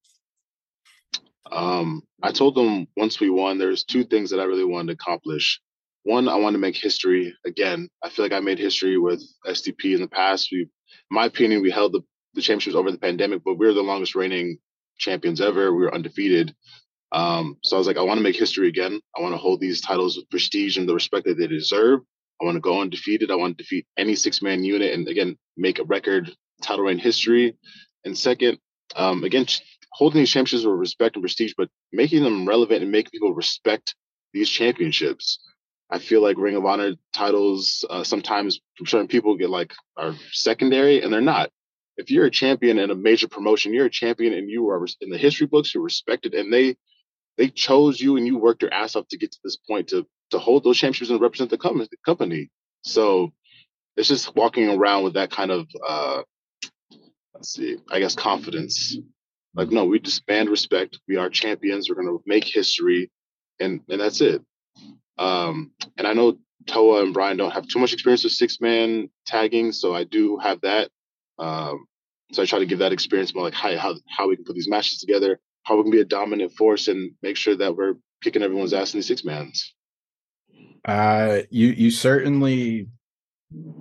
Um, 1.52 2.02
i 2.24 2.32
told 2.32 2.56
them 2.56 2.88
once 2.96 3.20
we 3.20 3.30
won 3.30 3.58
there's 3.58 3.84
two 3.84 4.06
things 4.06 4.30
that 4.30 4.40
i 4.40 4.46
really 4.46 4.64
wanted 4.64 4.88
to 4.88 4.94
accomplish. 4.94 5.60
One 6.04 6.30
i 6.30 6.36
want 6.36 6.54
to 6.54 6.60
make 6.60 6.78
history 6.78 7.36
again. 7.46 7.90
I 8.04 8.10
feel 8.10 8.24
like 8.24 8.32
i 8.32 8.40
made 8.40 8.60
history 8.60 8.98
with 8.98 9.22
STP 9.46 9.96
in 9.96 10.02
the 10.02 10.08
past. 10.08 10.50
We 10.52 10.62
in 10.62 10.70
my 11.10 11.26
opinion 11.26 11.62
we 11.62 11.72
held 11.72 11.94
the, 11.94 12.02
the 12.36 12.42
championships 12.42 12.76
over 12.76 12.92
the 12.92 12.98
pandemic 12.98 13.42
but 13.44 13.56
we 13.56 13.68
we're 13.68 13.74
the 13.74 13.82
longest 13.82 14.16
reigning 14.16 14.58
champions 14.98 15.42
ever. 15.42 15.74
We 15.74 15.84
were 15.84 15.94
undefeated. 15.94 16.56
Um, 17.12 17.58
so 17.64 17.76
I 17.76 17.80
was 17.80 17.88
like, 17.88 17.98
I 17.98 18.04
want 18.04 18.20
to 18.20 18.24
make 18.24 18.38
history 18.38 18.70
again. 18.70 19.02
I 19.18 19.22
want 19.22 19.34
to 19.34 19.38
hold 19.38 19.60
these 19.60 19.82
titles 19.82 20.16
with 20.16 20.30
prestige 20.30 20.78
and 20.78 20.88
the 20.88 20.94
respect 20.94 21.26
that 21.26 21.38
they 21.38 21.48
deserve. 21.48 22.02
I 22.42 22.46
want 22.46 22.56
to 22.56 22.62
go 22.62 22.82
undefeated. 22.82 23.32
I 23.32 23.36
want 23.36 23.58
to 23.58 23.64
defeat 23.64 23.86
any 23.98 24.16
six 24.16 24.42
man 24.42 24.64
unit 24.64 24.94
and 24.94 25.08
again 25.08 25.38
make 25.58 25.80
a 25.80 25.84
record 25.84 26.32
title 26.62 26.86
reign 26.86 27.00
history. 27.00 27.56
And 28.06 28.18
second, 28.18 28.60
um, 28.96 29.24
again, 29.24 29.46
holding 29.92 30.20
these 30.22 30.32
championships 30.32 30.66
with 30.66 30.80
respect 30.80 31.16
and 31.16 31.24
prestige, 31.24 31.54
but 31.58 31.70
making 31.94 32.24
them 32.24 32.48
relevant 32.48 32.84
and 32.84 32.92
making 32.92 33.12
people 33.12 33.34
respect 33.34 33.96
these 34.34 34.50
championships. 34.50 35.40
I 35.90 36.00
feel 36.00 36.22
like 36.24 36.38
Ring 36.38 36.56
of 36.56 36.66
Honor 36.66 36.94
titles 37.14 37.86
uh, 37.90 38.04
sometimes 38.04 38.60
from 38.78 38.88
certain 38.88 39.08
people 39.08 39.38
get 39.38 39.50
like 39.50 39.74
are 39.98 40.16
secondary, 40.32 41.02
and 41.02 41.14
they're 41.14 41.22
not. 41.22 41.50
if 41.98 42.10
you're 42.12 42.26
a 42.26 42.32
champion 42.32 42.80
in 42.80 42.92
a 42.92 42.96
major 42.96 43.28
promotion, 43.28 43.74
you're 43.74 43.86
a 43.88 43.90
champion 43.90 44.34
and 44.34 44.50
you 44.50 44.70
are 44.70 44.86
in 45.02 45.10
the 45.10 45.18
history 45.18 45.48
books, 45.48 45.74
you're 45.74 45.84
respected, 45.84 46.34
and 46.34 46.52
they 46.54 46.76
they 47.38 47.50
chose 47.50 48.00
you 48.00 48.18
and 48.18 48.28
you 48.28 48.38
worked 48.38 48.62
your 48.62 48.74
ass 48.74 48.96
off 48.96 49.08
to 49.10 49.18
get 49.18 49.32
to 49.32 49.40
this 49.44 49.58
point 49.58 49.90
to 49.90 50.06
to 50.32 50.40
hold 50.40 50.64
those 50.64 50.78
championships 50.78 51.12
and 51.12 51.22
represent 51.22 51.50
the 51.52 51.58
company. 52.06 52.50
So 52.84 53.32
it's 53.98 54.08
just 54.08 54.36
walking 54.36 54.70
around 54.70 55.04
with 55.04 55.14
that 55.14 55.32
kind 55.32 55.52
of 55.52 55.68
uh 55.88 56.22
let's 57.42 57.54
see, 57.54 57.78
I 57.90 58.00
guess 58.00 58.16
confidence. 58.16 58.98
Like, 59.56 59.70
no, 59.72 59.86
we 59.86 60.00
disband 60.00 60.50
respect. 60.50 61.00
We 61.08 61.18
are 61.18 61.30
champions. 61.30 61.90
We're 61.90 61.96
gonna 61.96 62.18
make 62.26 62.46
history, 62.46 63.12
and 63.60 63.82
and 63.90 64.00
that's 64.00 64.22
it. 64.22 64.42
Um, 65.18 65.72
and 65.98 66.08
I 66.08 66.14
know 66.14 66.38
Toa 66.68 67.04
and 67.04 67.14
Brian 67.14 67.38
don't 67.38 67.52
have 67.52 67.68
too 67.68 67.80
much 67.80 67.94
experience 67.94 68.24
with 68.24 68.34
six 68.34 68.60
man 68.62 69.10
tagging, 69.26 69.72
so 69.72 69.94
I 69.96 70.04
do 70.04 70.38
have 70.38 70.62
that. 70.62 70.90
Um, 71.40 71.86
so 72.32 72.44
I 72.44 72.46
try 72.46 72.60
to 72.60 72.66
give 72.66 72.80
that 72.80 72.94
experience 72.94 73.36
more 73.36 73.44
like 73.44 73.54
how 73.54 73.76
how 73.78 73.96
how 74.08 74.30
we 74.30 74.36
can 74.36 74.46
put 74.46 74.56
these 74.56 74.70
matches 74.70 75.00
together, 75.00 75.40
how 75.64 75.78
we 75.78 75.84
can 75.84 75.92
be 75.92 76.02
a 76.02 76.06
dominant 76.06 76.54
force, 76.54 76.88
and 76.88 77.14
make 77.22 77.38
sure 77.38 77.56
that 77.58 77.76
we're 77.76 77.96
kicking 78.24 78.44
everyone's 78.44 78.74
ass 78.74 78.94
in 78.94 79.00
these 79.00 79.08
six 79.08 79.26
mans. 79.26 79.74
Uh, 80.84 81.42
you 81.50 81.68
you 81.68 81.92
certainly, 81.92 82.88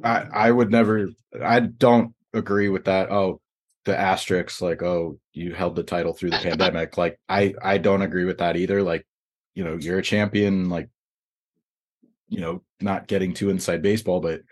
I 0.04 0.26
I 0.32 0.50
would 0.50 0.70
never. 0.70 1.08
I 1.42 1.60
don't 1.60 2.14
agree 2.34 2.68
with 2.68 2.84
that. 2.84 3.10
Oh, 3.10 3.40
the 3.84 3.98
asterisks, 3.98 4.60
like 4.60 4.82
oh, 4.82 5.18
you 5.32 5.54
held 5.54 5.76
the 5.76 5.82
title 5.82 6.12
through 6.12 6.30
the 6.30 6.38
pandemic. 6.38 6.98
Like 6.98 7.18
I 7.28 7.54
I 7.62 7.78
don't 7.78 8.02
agree 8.02 8.24
with 8.24 8.38
that 8.38 8.56
either. 8.56 8.82
Like, 8.82 9.06
you 9.54 9.64
know, 9.64 9.76
you're 9.76 9.98
a 9.98 10.02
champion. 10.02 10.68
Like, 10.68 10.88
you 12.28 12.40
know, 12.40 12.62
not 12.80 13.06
getting 13.08 13.34
too 13.34 13.50
inside 13.50 13.82
baseball, 13.82 14.20
but 14.20 14.42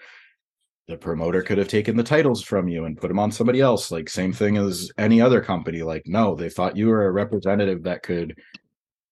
the 0.88 0.96
promoter 0.96 1.42
could 1.42 1.58
have 1.58 1.68
taken 1.68 1.96
the 1.96 2.02
titles 2.02 2.42
from 2.42 2.66
you 2.66 2.86
and 2.86 2.96
put 2.96 3.08
them 3.08 3.18
on 3.18 3.30
somebody 3.30 3.60
else. 3.60 3.90
Like 3.90 4.08
same 4.08 4.32
thing 4.32 4.56
as 4.56 4.90
any 4.96 5.20
other 5.20 5.42
company. 5.42 5.82
Like 5.82 6.04
no, 6.06 6.34
they 6.34 6.48
thought 6.48 6.76
you 6.76 6.88
were 6.88 7.06
a 7.06 7.12
representative 7.12 7.82
that 7.82 8.02
could 8.02 8.38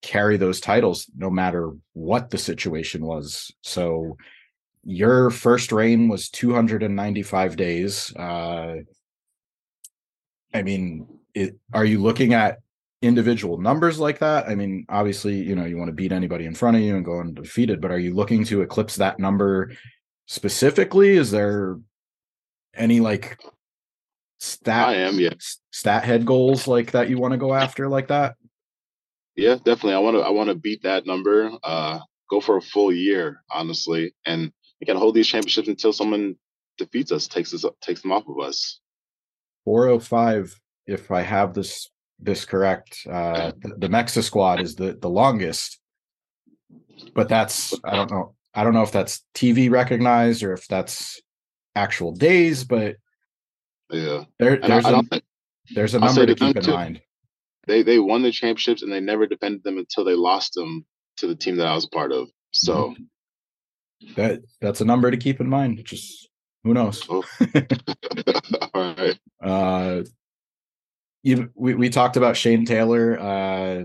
carry 0.01 0.37
those 0.37 0.59
titles 0.59 1.09
no 1.15 1.29
matter 1.29 1.71
what 1.93 2.29
the 2.29 2.37
situation 2.37 3.05
was. 3.05 3.51
So 3.61 4.17
your 4.83 5.29
first 5.29 5.71
reign 5.71 6.07
was 6.07 6.29
295 6.29 7.55
days. 7.55 8.15
Uh, 8.15 8.75
I 10.53 10.61
mean, 10.61 11.07
it, 11.33 11.57
are 11.73 11.85
you 11.85 12.01
looking 12.01 12.33
at 12.33 12.59
individual 13.01 13.57
numbers 13.57 13.99
like 13.99 14.19
that? 14.19 14.47
I 14.47 14.55
mean, 14.55 14.85
obviously, 14.89 15.35
you 15.35 15.55
know, 15.55 15.65
you 15.65 15.77
want 15.77 15.89
to 15.89 15.93
beat 15.93 16.11
anybody 16.11 16.45
in 16.45 16.55
front 16.55 16.77
of 16.77 16.83
you 16.83 16.95
and 16.95 17.05
go 17.05 17.19
undefeated, 17.19 17.81
but 17.81 17.91
are 17.91 17.99
you 17.99 18.13
looking 18.13 18.43
to 18.45 18.61
eclipse 18.61 18.95
that 18.95 19.19
number 19.19 19.71
specifically? 20.25 21.17
Is 21.17 21.31
there 21.31 21.77
any 22.73 22.99
like 22.99 23.37
stat 24.39 24.89
I 24.89 24.95
am, 24.95 25.19
yeah. 25.19 25.33
stat 25.71 26.03
head 26.05 26.25
goals 26.25 26.67
like 26.67 26.91
that 26.91 27.09
you 27.09 27.17
want 27.17 27.33
to 27.33 27.37
go 27.37 27.53
after 27.53 27.89
like 27.89 28.07
that? 28.07 28.35
Yeah, 29.37 29.55
definitely. 29.55 29.93
I 29.93 29.99
want 29.99 30.17
to 30.17 30.21
I 30.23 30.31
want 30.31 30.49
to 30.49 30.55
beat 30.55 30.83
that 30.83 31.05
number. 31.05 31.51
Uh 31.63 31.99
go 32.29 32.41
for 32.41 32.57
a 32.57 32.61
full 32.61 32.91
year, 32.91 33.43
honestly. 33.51 34.13
And 34.25 34.51
we 34.81 34.85
can 34.85 34.97
hold 34.97 35.15
these 35.15 35.27
championships 35.27 35.67
until 35.67 35.93
someone 35.93 36.35
defeats 36.77 37.11
us, 37.11 37.27
takes 37.27 37.53
us 37.53 37.63
takes 37.79 38.01
them 38.01 38.11
off 38.11 38.27
of 38.27 38.39
us. 38.39 38.79
405 39.65 40.59
if 40.87 41.11
I 41.11 41.21
have 41.21 41.53
this 41.53 41.87
this 42.19 42.45
correct. 42.45 43.05
Uh 43.09 43.51
the, 43.61 43.75
the 43.77 43.87
MexiSquad 43.87 44.59
is 44.59 44.75
the 44.75 44.97
the 44.99 45.09
longest. 45.09 45.79
But 47.13 47.29
that's 47.29 47.75
I 47.85 47.95
don't 47.95 48.09
know. 48.09 48.33
I 48.55 48.63
don't 48.63 48.73
know 48.73 48.81
if 48.81 48.91
that's 48.91 49.23
TV 49.35 49.69
recognized 49.69 50.41
or 50.41 50.53
if 50.53 50.67
that's 50.67 51.21
actual 51.75 52.11
days, 52.11 52.63
but 52.63 52.95
yeah, 53.91 54.23
there, 54.39 54.57
there's 54.57 54.85
a, 54.85 55.03
there's 55.75 55.93
a 55.93 55.99
number 55.99 56.25
to 56.25 56.33
keep 56.33 56.57
in 56.57 56.63
too. 56.63 56.73
mind 56.73 57.01
they 57.67 57.83
they 57.83 57.99
won 57.99 58.23
the 58.23 58.31
championships 58.31 58.81
and 58.81 58.91
they 58.91 58.99
never 58.99 59.27
defended 59.27 59.63
them 59.63 59.77
until 59.77 60.03
they 60.03 60.15
lost 60.15 60.53
them 60.53 60.85
to 61.17 61.27
the 61.27 61.35
team 61.35 61.57
that 61.57 61.67
I 61.67 61.75
was 61.75 61.85
part 61.85 62.11
of. 62.11 62.29
So 62.51 62.95
mm-hmm. 62.95 64.13
that 64.15 64.41
that's 64.61 64.81
a 64.81 64.85
number 64.85 65.11
to 65.11 65.17
keep 65.17 65.39
in 65.39 65.49
mind. 65.49 65.83
Just 65.85 66.29
who 66.63 66.73
knows? 66.73 67.05
Oh. 67.09 67.23
All 68.73 68.95
right. 68.95 69.19
Uh, 69.41 70.03
you 71.23 71.49
we 71.55 71.75
we 71.75 71.89
talked 71.89 72.17
about 72.17 72.37
Shane 72.37 72.65
Taylor. 72.65 73.19
Uh, 73.19 73.83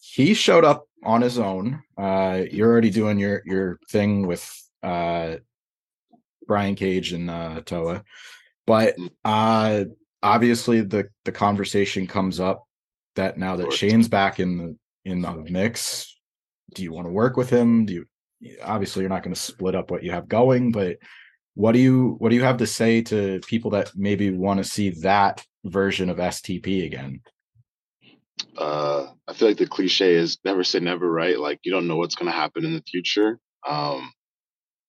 he 0.00 0.34
showed 0.34 0.64
up 0.64 0.86
on 1.04 1.20
his 1.20 1.38
own. 1.38 1.82
Uh, 1.96 2.42
you're 2.50 2.70
already 2.70 2.90
doing 2.90 3.18
your 3.18 3.42
your 3.44 3.78
thing 3.90 4.26
with 4.26 4.50
uh 4.82 5.36
Brian 6.46 6.74
Cage 6.74 7.12
and 7.12 7.30
uh 7.30 7.60
Toa, 7.64 8.04
but 8.66 8.96
mm. 8.96 9.10
uh 9.24 9.84
obviously 10.22 10.80
the 10.80 11.08
the 11.24 11.32
conversation 11.32 12.06
comes 12.06 12.40
up 12.40 12.64
that 13.16 13.38
now 13.38 13.56
that 13.56 13.72
Shane's 13.72 14.08
back 14.08 14.40
in 14.40 14.58
the 14.58 14.76
in 15.04 15.22
the 15.22 15.32
mix, 15.50 16.16
do 16.74 16.82
you 16.82 16.92
want 16.92 17.06
to 17.06 17.12
work 17.12 17.36
with 17.36 17.50
him? 17.50 17.86
Do 17.86 17.94
you 17.94 18.06
obviously 18.62 19.02
you're 19.02 19.10
not 19.10 19.22
going 19.22 19.34
to 19.34 19.40
split 19.40 19.74
up 19.74 19.90
what 19.90 20.02
you 20.02 20.10
have 20.12 20.28
going, 20.28 20.72
but 20.72 20.98
what 21.54 21.72
do 21.72 21.78
you 21.78 22.16
what 22.18 22.30
do 22.30 22.36
you 22.36 22.42
have 22.42 22.58
to 22.58 22.66
say 22.66 23.02
to 23.02 23.40
people 23.46 23.70
that 23.72 23.92
maybe 23.94 24.30
want 24.30 24.58
to 24.58 24.64
see 24.64 24.90
that 25.02 25.44
version 25.64 26.08
of 26.08 26.16
STP 26.16 26.86
again? 26.86 27.20
Uh, 28.56 29.08
I 29.28 29.34
feel 29.34 29.48
like 29.48 29.58
the 29.58 29.66
cliche 29.66 30.14
is 30.14 30.38
never 30.44 30.64
say 30.64 30.80
never, 30.80 31.10
right? 31.10 31.38
Like 31.38 31.60
you 31.62 31.72
don't 31.72 31.86
know 31.86 31.96
what's 31.96 32.14
going 32.14 32.30
to 32.30 32.36
happen 32.36 32.64
in 32.64 32.74
the 32.74 32.82
future. 32.82 33.38
Um, 33.66 34.12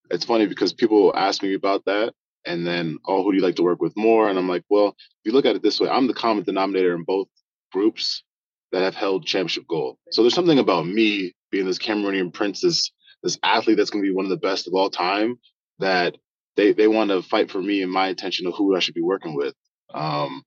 it's 0.10 0.26
funny 0.26 0.48
because 0.48 0.74
people 0.74 1.14
ask 1.16 1.44
me 1.44 1.54
about 1.54 1.86
that, 1.86 2.14
and 2.46 2.66
then, 2.66 2.98
oh, 3.08 3.24
who 3.24 3.32
do 3.32 3.38
you 3.38 3.44
like 3.44 3.56
to 3.56 3.64
work 3.64 3.82
with 3.82 3.96
more? 3.96 4.30
And 4.30 4.38
I'm 4.38 4.50
like, 4.50 4.64
well, 4.70 4.90
if 4.90 5.26
you 5.26 5.32
look 5.32 5.46
at 5.46 5.56
it 5.56 5.64
this 5.64 5.80
way, 5.80 5.90
I'm 5.90 6.08
the 6.08 6.14
common 6.14 6.44
denominator 6.44 6.94
in 6.96 7.04
both 7.04 7.28
groups 7.74 8.24
that 8.72 8.82
have 8.82 8.96
held 8.96 9.26
championship 9.26 9.66
gold. 9.68 9.98
So 10.12 10.24
there's 10.24 10.34
something 10.34 10.60
about 10.60 10.88
me 10.88 11.34
being 11.52 11.66
this 11.66 11.78
Cameroonian 11.78 12.34
prince, 12.34 12.62
this 12.62 12.92
this 13.22 13.38
athlete 13.44 13.78
that's 13.78 13.90
going 13.90 14.04
to 14.04 14.10
be 14.10 14.14
one 14.14 14.26
of 14.26 14.32
the 14.32 14.38
best 14.38 14.68
of 14.68 14.74
all 14.74 14.90
time, 14.90 15.38
that 15.80 16.16
they 16.56 16.74
they 16.74 16.88
want 16.88 17.10
to 17.12 17.22
fight 17.22 17.52
for 17.52 17.62
me 17.62 17.82
and 17.82 17.92
my 17.92 18.08
attention 18.08 18.48
of 18.48 18.54
who 18.56 18.76
I 18.76 18.80
should 18.80 18.96
be 18.96 19.02
working 19.02 19.36
with. 19.36 19.54
Um, 19.94 20.44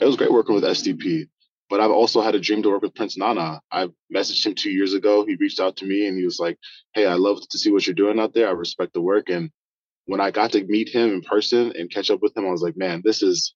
it 0.00 0.04
was 0.04 0.16
great 0.16 0.32
working 0.32 0.54
with 0.54 0.64
STP, 0.64 1.28
but 1.68 1.80
I've 1.80 1.90
also 1.90 2.20
had 2.20 2.34
a 2.34 2.40
dream 2.40 2.62
to 2.62 2.70
work 2.70 2.82
with 2.82 2.94
Prince 2.94 3.16
Nana. 3.18 3.60
I 3.70 3.88
messaged 4.14 4.46
him 4.46 4.54
two 4.54 4.70
years 4.70 4.94
ago. 4.94 5.24
He 5.24 5.36
reached 5.36 5.60
out 5.60 5.76
to 5.76 5.86
me 5.86 6.06
and 6.06 6.16
he 6.16 6.24
was 6.24 6.38
like, 6.38 6.58
"Hey, 6.94 7.06
I 7.06 7.14
love 7.14 7.40
to 7.48 7.58
see 7.58 7.70
what 7.70 7.86
you're 7.86 7.94
doing 7.94 8.18
out 8.18 8.34
there. 8.34 8.48
I 8.48 8.52
respect 8.52 8.94
the 8.94 9.00
work." 9.00 9.28
And 9.28 9.50
when 10.08 10.22
I 10.22 10.30
got 10.30 10.52
to 10.52 10.64
meet 10.64 10.88
him 10.88 11.12
in 11.12 11.20
person 11.20 11.70
and 11.76 11.90
catch 11.90 12.10
up 12.10 12.22
with 12.22 12.34
him, 12.34 12.46
I 12.46 12.50
was 12.50 12.62
like, 12.62 12.78
"Man, 12.78 13.02
this 13.04 13.22
is 13.22 13.54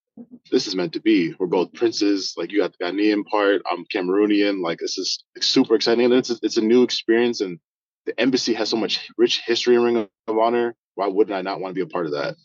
this 0.51 0.67
is 0.67 0.75
meant 0.75 0.93
to 0.93 1.01
be. 1.01 1.33
We're 1.39 1.47
both 1.47 1.73
princes. 1.73 2.35
Like 2.37 2.51
you 2.51 2.59
got 2.59 2.75
the 2.77 2.85
Ghanaian 2.85 3.25
part. 3.25 3.63
I'm 3.71 3.85
Cameroonian. 3.85 4.61
Like 4.61 4.77
this 4.77 4.99
is 4.99 5.23
super 5.41 5.73
exciting. 5.73 6.05
And 6.05 6.13
it's 6.13 6.29
a, 6.29 6.37
it's 6.43 6.57
a 6.57 6.61
new 6.61 6.83
experience. 6.83 7.41
And 7.41 7.59
the 8.05 8.19
embassy 8.19 8.53
has 8.53 8.69
so 8.69 8.77
much 8.77 9.09
rich 9.17 9.41
history 9.45 9.75
in 9.75 9.83
Ring 9.83 9.97
of 9.97 10.37
Honor. 10.37 10.75
Why 10.93 11.07
wouldn't 11.07 11.35
I 11.35 11.41
not 11.41 11.59
want 11.59 11.71
to 11.71 11.75
be 11.75 11.89
a 11.89 11.91
part 11.91 12.05
of 12.05 12.11
that? 12.11 12.35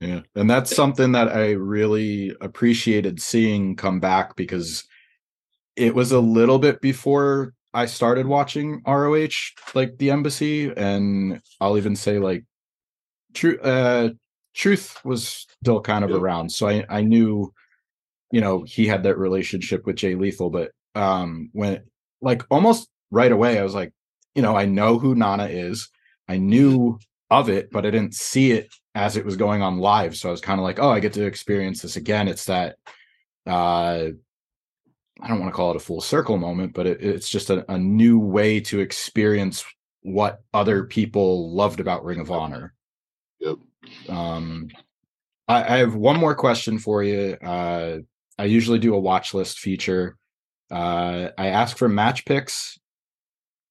Yeah, 0.00 0.20
and 0.34 0.48
that's 0.48 0.74
something 0.74 1.12
that 1.12 1.28
I 1.28 1.50
really 1.52 2.34
appreciated 2.40 3.20
seeing 3.20 3.76
come 3.76 4.00
back 4.00 4.34
because 4.34 4.84
it 5.76 5.94
was 5.94 6.12
a 6.12 6.20
little 6.20 6.58
bit 6.58 6.80
before 6.80 7.52
I 7.74 7.84
started 7.84 8.26
watching 8.26 8.80
ROH, 8.86 9.28
like 9.74 9.98
the 9.98 10.10
embassy, 10.10 10.72
and 10.74 11.42
I'll 11.60 11.76
even 11.76 11.96
say 11.96 12.18
like 12.18 12.44
true 13.34 13.58
uh 13.60 14.10
truth 14.54 14.98
was 15.04 15.46
still 15.62 15.80
kind 15.80 16.04
of 16.04 16.10
around. 16.10 16.50
So 16.50 16.68
I, 16.68 16.84
I 16.88 17.02
knew, 17.02 17.52
you 18.32 18.40
know, 18.40 18.64
he 18.66 18.86
had 18.86 19.04
that 19.04 19.18
relationship 19.18 19.86
with 19.86 19.96
Jay 19.96 20.14
Lethal, 20.14 20.50
but 20.50 20.72
um 20.94 21.50
when 21.52 21.82
like 22.20 22.42
almost 22.50 22.88
right 23.10 23.30
away, 23.30 23.58
I 23.58 23.62
was 23.62 23.74
like, 23.74 23.92
you 24.34 24.42
know, 24.42 24.56
I 24.56 24.66
know 24.66 24.98
who 24.98 25.14
Nana 25.14 25.46
is. 25.46 25.88
I 26.28 26.38
knew 26.38 26.98
of 27.30 27.48
it, 27.48 27.70
but 27.70 27.86
I 27.86 27.90
didn't 27.90 28.14
see 28.14 28.52
it 28.52 28.68
as 28.94 29.16
it 29.16 29.24
was 29.24 29.36
going 29.36 29.62
on 29.62 29.78
live. 29.78 30.16
So 30.16 30.28
I 30.28 30.32
was 30.32 30.40
kind 30.40 30.58
of 30.58 30.64
like, 30.64 30.78
oh, 30.78 30.90
I 30.90 31.00
get 31.00 31.12
to 31.14 31.26
experience 31.26 31.82
this 31.82 31.96
again. 31.96 32.28
It's 32.28 32.46
that 32.46 32.76
uh 33.46 34.08
I 35.20 35.26
don't 35.26 35.40
want 35.40 35.52
to 35.52 35.56
call 35.56 35.70
it 35.70 35.76
a 35.76 35.80
full 35.80 36.00
circle 36.00 36.38
moment, 36.38 36.74
but 36.74 36.86
it, 36.86 37.02
it's 37.02 37.28
just 37.28 37.50
a, 37.50 37.70
a 37.70 37.78
new 37.78 38.18
way 38.18 38.60
to 38.60 38.80
experience 38.80 39.64
what 40.02 40.40
other 40.54 40.84
people 40.84 41.54
loved 41.54 41.80
about 41.80 42.04
Ring 42.04 42.20
of 42.20 42.30
Honor. 42.30 42.74
Um, 44.08 44.68
I, 45.46 45.74
I 45.74 45.78
have 45.78 45.94
one 45.94 46.18
more 46.18 46.34
question 46.34 46.78
for 46.78 47.02
you. 47.02 47.36
Uh, 47.42 47.98
I 48.38 48.44
usually 48.44 48.78
do 48.78 48.94
a 48.94 49.00
watch 49.00 49.34
list 49.34 49.58
feature. 49.58 50.16
Uh, 50.70 51.28
I 51.36 51.48
ask 51.48 51.76
for 51.76 51.88
match 51.88 52.24
picks, 52.24 52.78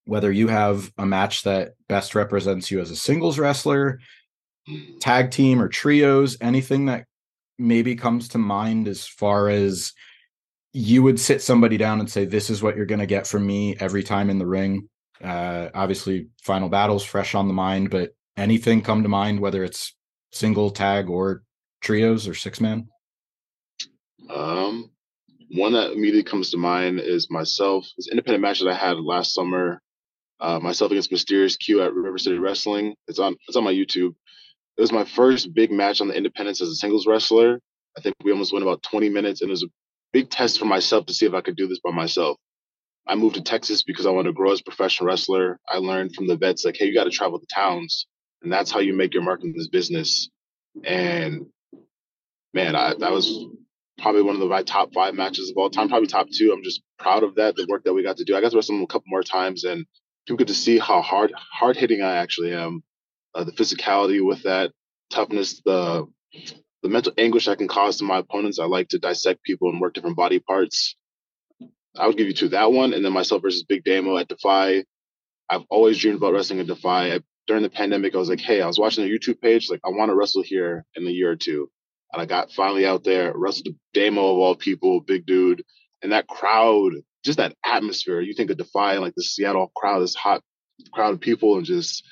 whether 0.05 0.31
you 0.31 0.47
have 0.47 0.91
a 0.97 1.05
match 1.05 1.43
that 1.43 1.73
best 1.87 2.15
represents 2.15 2.71
you 2.71 2.79
as 2.79 2.91
a 2.91 2.95
singles 2.95 3.37
wrestler, 3.37 3.99
tag 4.99 5.31
team, 5.31 5.61
or 5.61 5.67
trios, 5.67 6.37
anything 6.41 6.87
that 6.87 7.05
maybe 7.59 7.95
comes 7.95 8.29
to 8.29 8.37
mind 8.37 8.87
as 8.87 9.05
far 9.05 9.49
as 9.49 9.93
you 10.73 11.01
would 11.03 11.19
sit 11.19 11.41
somebody 11.41 11.77
down 11.77 11.99
and 11.99 12.09
say, 12.09 12.25
This 12.25 12.49
is 12.49 12.61
what 12.61 12.75
you're 12.75 12.85
going 12.85 12.99
to 12.99 13.05
get 13.05 13.27
from 13.27 13.45
me 13.45 13.75
every 13.79 14.03
time 14.03 14.29
in 14.29 14.37
the 14.37 14.45
ring. 14.45 14.89
Uh, 15.23 15.69
obviously, 15.73 16.27
final 16.43 16.69
battles 16.69 17.03
fresh 17.03 17.33
on 17.35 17.47
the 17.47 17.53
mind, 17.53 17.89
but 17.89 18.11
anything 18.35 18.81
come 18.81 19.03
to 19.03 19.09
mind, 19.09 19.39
whether 19.39 19.63
it's 19.63 19.95
single 20.31 20.69
tag 20.71 21.09
or 21.09 21.43
trios 21.81 22.27
or 22.27 22.33
six 22.33 22.59
man? 22.59 22.87
Um, 24.29 24.91
one 25.51 25.73
that 25.73 25.91
immediately 25.91 26.23
comes 26.23 26.51
to 26.51 26.57
mind 26.57 26.99
is 26.99 27.31
myself. 27.31 27.87
This 27.95 28.09
independent 28.09 28.41
match 28.41 28.59
that 28.59 28.69
I 28.69 28.75
had 28.75 28.97
last 28.97 29.33
summer. 29.33 29.81
Uh, 30.39 30.59
myself 30.59 30.91
against 30.91 31.11
Mysterious 31.11 31.57
Q 31.57 31.81
at 31.81 31.93
River 31.93 32.19
City 32.19 32.37
Wrestling. 32.37 32.95
It's 33.07 33.17
on. 33.17 33.35
It's 33.47 33.57
on 33.57 33.63
my 33.63 33.73
YouTube. 33.73 34.13
It 34.77 34.81
was 34.81 34.91
my 34.91 35.03
first 35.03 35.53
big 35.55 35.71
match 35.71 35.99
on 35.99 36.07
the 36.07 36.15
independents 36.15 36.61
as 36.61 36.69
a 36.69 36.75
singles 36.75 37.07
wrestler. 37.07 37.59
I 37.97 38.01
think 38.01 38.15
we 38.23 38.31
almost 38.31 38.53
went 38.53 38.61
about 38.61 38.83
20 38.83 39.09
minutes, 39.09 39.41
and 39.41 39.49
it 39.49 39.51
was 39.51 39.63
a 39.63 39.69
big 40.13 40.29
test 40.29 40.59
for 40.59 40.65
myself 40.65 41.07
to 41.07 41.13
see 41.13 41.25
if 41.25 41.33
I 41.33 41.41
could 41.41 41.55
do 41.55 41.67
this 41.67 41.79
by 41.79 41.89
myself. 41.89 42.37
I 43.07 43.15
moved 43.15 43.35
to 43.35 43.41
Texas 43.41 43.81
because 43.81 44.05
I 44.05 44.11
wanted 44.11 44.29
to 44.29 44.33
grow 44.33 44.51
as 44.51 44.59
a 44.59 44.63
professional 44.63 45.07
wrestler. 45.07 45.59
I 45.67 45.77
learned 45.77 46.13
from 46.13 46.27
the 46.27 46.37
vets 46.37 46.65
like, 46.65 46.75
hey, 46.77 46.85
you 46.85 46.93
got 46.93 47.05
to 47.05 47.09
travel 47.09 47.39
to 47.39 47.47
towns, 47.53 48.05
and 48.43 48.51
that's 48.51 48.71
how 48.71 48.79
you 48.79 48.93
make 48.95 49.13
your 49.13 49.23
mark 49.23 49.43
in 49.43 49.53
this 49.55 49.67
business. 49.67 50.29
And 50.83 51.47
man, 52.53 52.75
I, 52.75 52.95
that 52.99 53.11
was 53.11 53.45
probably 53.99 54.21
one 54.21 54.41
of 54.41 54.49
my 54.49 54.63
top 54.63 54.93
five 54.93 55.15
matches 55.15 55.49
of 55.49 55.57
all 55.57 55.69
time, 55.69 55.89
probably 55.89 56.07
top 56.07 56.27
two. 56.31 56.51
I'm 56.53 56.63
just 56.63 56.81
proud 56.99 57.23
of 57.23 57.35
that, 57.35 57.55
the 57.55 57.65
work 57.69 57.83
that 57.85 57.93
we 57.93 58.03
got 58.03 58.17
to 58.17 58.23
do. 58.23 58.35
I 58.35 58.41
got 58.41 58.51
to 58.51 58.57
wrestle 58.57 58.75
them 58.75 58.83
a 58.83 58.87
couple 58.87 59.05
more 59.07 59.23
times, 59.23 59.63
and 59.63 59.85
people 60.27 60.37
get 60.37 60.47
to 60.49 60.53
see 60.53 60.79
how 60.79 61.01
hard 61.01 61.33
hard 61.35 61.77
hitting 61.77 62.01
I 62.01 62.17
actually 62.17 62.53
am. 62.53 62.83
Uh, 63.35 63.43
the 63.43 63.51
physicality 63.51 64.25
with 64.25 64.43
that 64.43 64.71
toughness, 65.11 65.61
the 65.65 66.05
the 66.83 66.89
mental 66.89 67.13
anguish 67.17 67.47
I 67.47 67.55
can 67.55 67.67
cause 67.67 67.97
to 67.97 68.03
my 68.03 68.19
opponents. 68.19 68.59
I 68.59 68.65
like 68.65 68.89
to 68.89 68.99
dissect 68.99 69.43
people 69.43 69.69
and 69.69 69.81
work 69.81 69.93
different 69.93 70.17
body 70.17 70.39
parts. 70.39 70.95
I 71.97 72.07
would 72.07 72.17
give 72.17 72.27
you 72.27 72.33
two 72.33 72.49
that 72.49 72.71
one, 72.71 72.93
and 72.93 73.03
then 73.03 73.13
myself 73.13 73.41
versus 73.41 73.63
Big 73.63 73.83
Damo 73.83 74.17
at 74.17 74.27
Defy. 74.27 74.83
I've 75.49 75.63
always 75.69 75.97
dreamed 75.99 76.17
about 76.17 76.33
wrestling 76.33 76.59
at 76.59 76.67
Defy. 76.67 77.15
I, 77.15 77.19
during 77.47 77.63
the 77.63 77.69
pandemic, 77.69 78.13
I 78.13 78.17
was 78.17 78.29
like, 78.29 78.41
hey, 78.41 78.61
I 78.61 78.67
was 78.67 78.77
watching 78.77 79.05
a 79.05 79.07
YouTube 79.07 79.41
page, 79.41 79.69
like 79.69 79.79
I 79.85 79.89
want 79.89 80.09
to 80.09 80.15
wrestle 80.15 80.43
here 80.43 80.85
in 80.95 81.07
a 81.07 81.11
year 81.11 81.31
or 81.31 81.35
two. 81.35 81.69
And 82.13 82.21
I 82.21 82.25
got 82.25 82.51
finally 82.51 82.85
out 82.85 83.03
there, 83.03 83.33
wrestled 83.35 83.75
Damo 83.93 84.21
of 84.21 84.37
all 84.37 84.55
people, 84.55 85.01
big 85.01 85.25
dude, 85.25 85.63
and 86.01 86.11
that 86.11 86.27
crowd, 86.27 86.93
just 87.25 87.37
that 87.37 87.55
atmosphere. 87.65 88.21
You 88.21 88.33
think 88.33 88.51
of 88.51 88.57
Defy, 88.57 88.97
like 88.97 89.15
the 89.15 89.23
Seattle 89.23 89.71
crowd, 89.75 90.01
this 90.01 90.15
hot 90.15 90.41
crowd 90.93 91.13
of 91.13 91.19
people, 91.19 91.57
and 91.57 91.65
just 91.65 92.05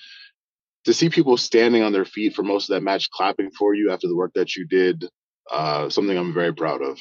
to 0.85 0.93
see 0.93 1.09
people 1.09 1.37
standing 1.37 1.83
on 1.83 1.93
their 1.93 2.05
feet 2.05 2.35
for 2.35 2.43
most 2.43 2.69
of 2.69 2.75
that 2.75 2.83
match, 2.83 3.09
clapping 3.11 3.51
for 3.51 3.73
you 3.73 3.91
after 3.91 4.07
the 4.07 4.15
work 4.15 4.31
that 4.35 4.55
you 4.55 4.65
did, 4.65 5.05
uh, 5.51 5.89
something 5.89 6.17
I'm 6.17 6.33
very 6.33 6.53
proud 6.53 6.81
of. 6.81 6.99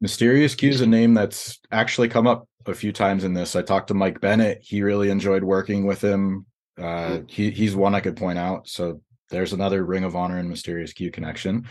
Mysterious 0.00 0.54
Q 0.54 0.70
is 0.70 0.80
a 0.80 0.86
name 0.86 1.14
that's 1.14 1.58
actually 1.70 2.08
come 2.08 2.26
up 2.26 2.48
a 2.66 2.74
few 2.74 2.92
times 2.92 3.24
in 3.24 3.34
this. 3.34 3.56
I 3.56 3.62
talked 3.62 3.88
to 3.88 3.94
Mike 3.94 4.20
Bennett. 4.20 4.60
He 4.62 4.82
really 4.82 5.10
enjoyed 5.10 5.44
working 5.44 5.86
with 5.86 6.02
him. 6.02 6.46
Uh, 6.78 6.82
mm-hmm. 6.82 7.26
he, 7.28 7.50
he's 7.50 7.74
one 7.74 7.94
I 7.94 8.00
could 8.00 8.16
point 8.16 8.38
out. 8.38 8.68
So 8.68 9.00
there's 9.30 9.52
another 9.52 9.84
Ring 9.84 10.04
of 10.04 10.14
Honor 10.14 10.38
and 10.38 10.48
Mysterious 10.48 10.92
Q 10.92 11.10
connection. 11.10 11.68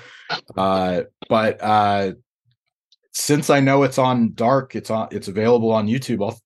Uh, 0.57 1.03
but 1.29 1.61
uh, 1.61 2.13
since 3.11 3.49
I 3.49 3.59
know 3.59 3.83
it's 3.83 3.97
on 3.97 4.33
Dark, 4.33 4.75
it's 4.75 4.89
on 4.89 5.07
it's 5.11 5.27
available 5.27 5.71
on 5.71 5.87
YouTube. 5.87 6.23
I'll 6.23 6.39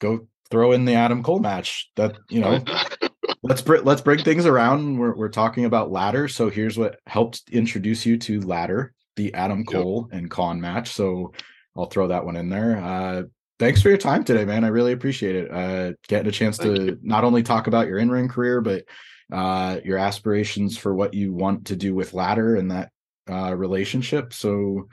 go 0.00 0.26
throw 0.50 0.72
in 0.72 0.84
the 0.84 0.94
Adam 0.94 1.22
Cole 1.22 1.38
match. 1.38 1.90
That 1.96 2.16
you 2.30 2.40
know, 2.40 2.64
let's 3.42 3.62
br- 3.62 3.78
let's 3.78 4.00
bring 4.00 4.22
things 4.22 4.46
around. 4.46 4.98
We're 4.98 5.14
we're 5.14 5.28
talking 5.28 5.64
about 5.64 5.92
ladder, 5.92 6.28
so 6.28 6.50
here's 6.50 6.76
what 6.76 6.98
helped 7.06 7.42
introduce 7.50 8.04
you 8.04 8.18
to 8.18 8.40
ladder 8.40 8.92
the 9.14 9.32
Adam 9.34 9.64
Cole 9.64 10.08
yep. 10.10 10.18
and 10.18 10.30
Kaun 10.30 10.60
match. 10.60 10.92
So 10.92 11.32
I'll 11.76 11.86
throw 11.86 12.08
that 12.08 12.24
one 12.24 12.36
in 12.36 12.48
there. 12.48 12.78
Uh, 12.78 13.22
thanks 13.58 13.82
for 13.82 13.88
your 13.88 13.98
time 13.98 14.24
today, 14.24 14.44
man. 14.44 14.64
I 14.64 14.68
really 14.68 14.92
appreciate 14.92 15.36
it. 15.36 15.50
Uh, 15.50 15.92
getting 16.08 16.28
a 16.28 16.32
chance 16.32 16.56
Thank 16.56 16.76
to 16.76 16.84
you. 16.84 16.98
not 17.02 17.24
only 17.24 17.42
talk 17.42 17.66
about 17.66 17.86
your 17.86 17.98
in 17.98 18.10
ring 18.10 18.28
career, 18.28 18.60
but 18.60 18.84
uh, 19.32 19.80
your 19.84 19.98
aspirations 19.98 20.76
for 20.76 20.94
what 20.94 21.14
you 21.14 21.32
want 21.32 21.66
to 21.66 21.76
do 21.76 21.94
with 21.94 22.14
ladder 22.14 22.56
and 22.56 22.70
that 22.70 22.90
uh, 23.28 23.54
relationship. 23.54 24.32
So 24.32 24.88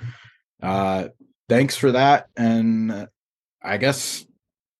uh, 0.61 1.09
thanks 1.49 1.75
for 1.75 1.91
that. 1.91 2.27
And 2.35 3.07
I 3.61 3.77
guess 3.77 4.25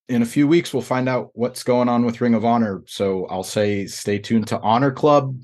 in 0.10 0.22
a 0.22 0.26
few 0.26 0.48
weeks 0.48 0.74
we'll 0.74 0.82
find 0.82 1.08
out 1.08 1.30
what's 1.34 1.64
going 1.64 1.90
on 1.90 2.06
with 2.06 2.22
Ring 2.22 2.34
of 2.34 2.46
Honor. 2.46 2.84
So 2.88 3.26
I'll 3.28 3.44
say 3.44 3.86
stay 3.86 4.18
tuned 4.18 4.48
to 4.48 4.60
Honor 4.60 4.92
Club 4.92 5.36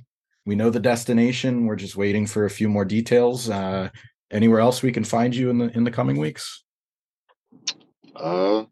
we 0.50 0.56
know 0.56 0.72
the 0.72 0.80
destination. 0.80 1.68
We're 1.68 1.76
just 1.76 1.96
waiting 1.96 2.26
for 2.26 2.46
a 2.46 2.50
few 2.50 2.70
more 2.70 2.84
details. 2.84 3.52
Uh, 3.52 3.90
anywhere 4.32 4.60
else 4.60 4.82
we 4.82 4.92
can 4.92 5.04
find 5.04 5.36
you 5.36 5.52
in 5.52 5.60
the 5.60 5.70
in 5.78 5.84
the 5.84 5.92
coming 5.92 6.18
weeks? 6.18 6.64
Uh, 8.20 8.66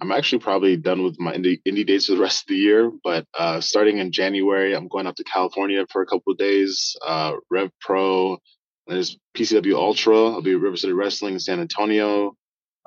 I'm 0.00 0.12
actually 0.12 0.38
probably 0.38 0.76
done 0.76 1.02
with 1.02 1.20
my 1.20 1.34
indie, 1.34 1.60
indie 1.68 1.86
dates 1.86 2.06
for 2.06 2.14
the 2.14 2.20
rest 2.20 2.42
of 2.42 2.48
the 2.48 2.56
year. 2.56 2.90
But 3.04 3.26
uh, 3.38 3.60
starting 3.60 3.98
in 3.98 4.12
January, 4.12 4.74
I'm 4.74 4.88
going 4.88 5.06
up 5.06 5.16
to 5.16 5.24
California 5.24 5.84
for 5.90 6.00
a 6.00 6.06
couple 6.06 6.32
of 6.32 6.38
days. 6.38 6.96
Uh, 7.06 7.34
Rev 7.50 7.70
Pro, 7.80 8.38
there's 8.86 9.18
PCW 9.36 9.74
Ultra. 9.74 10.30
I'll 10.30 10.42
be 10.42 10.54
River 10.54 10.76
City 10.76 10.94
Wrestling 10.94 11.34
in 11.34 11.40
San 11.40 11.60
Antonio. 11.60 12.34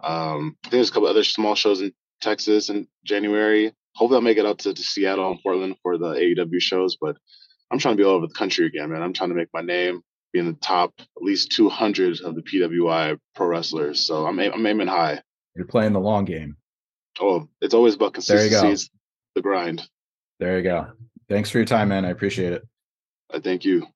Um, 0.04 0.58
I 0.66 0.70
think 0.70 0.72
there's 0.72 0.90
a 0.90 0.94
couple 0.94 1.08
other 1.08 1.24
small 1.24 1.54
shows 1.56 1.82
in 1.82 1.94
Texas 2.20 2.70
in 2.70 2.88
January. 3.06 3.74
Hopefully, 3.96 4.18
I'll 4.18 4.22
make 4.22 4.38
it 4.40 4.46
out 4.46 4.60
to, 4.60 4.74
to 4.74 4.82
Seattle 4.82 5.30
and 5.30 5.40
Portland 5.44 5.76
for 5.84 6.00
the 6.00 6.14
AEW 6.14 6.60
shows. 6.62 6.98
But 7.00 7.18
I'm 7.70 7.78
trying 7.78 7.96
to 7.96 8.02
be 8.02 8.08
all 8.08 8.16
over 8.16 8.28
the 8.28 8.34
country 8.34 8.66
again, 8.66 8.90
man. 8.90 9.04
I'm 9.04 9.14
trying 9.14 9.30
to 9.30 9.36
make 9.36 9.50
my 9.54 9.62
name, 9.62 10.02
be 10.32 10.40
in 10.40 10.48
the 10.48 10.54
top 10.54 10.94
at 11.00 11.22
least 11.22 11.52
200 11.52 12.22
of 12.22 12.34
the 12.36 12.42
PWI 12.42 13.20
pro 13.36 13.48
wrestlers. 13.48 14.06
So 14.08 14.26
I'm 14.26 14.40
I'm 14.40 14.66
aiming 14.66 14.88
high. 14.88 15.22
You're 15.56 15.68
playing 15.68 15.94
the 15.94 16.00
long 16.00 16.26
game. 16.26 16.58
Oh, 17.20 17.48
it's 17.62 17.74
always 17.74 17.96
about 17.96 18.13
consistency. 18.13 18.50
There 18.56 18.70
you 18.70 18.76
go. 18.76 18.82
The 19.36 19.42
grind. 19.42 19.88
There 20.39 20.58
you 20.58 20.63
go. 20.63 20.88
Thanks 21.30 21.50
for 21.50 21.58
your 21.60 21.66
time, 21.66 21.89
man. 21.89 22.06
I 22.06 22.10
appreciate 22.10 22.54
it. 22.54 22.68
I 23.32 23.39
thank 23.39 23.66
you. 23.66 23.88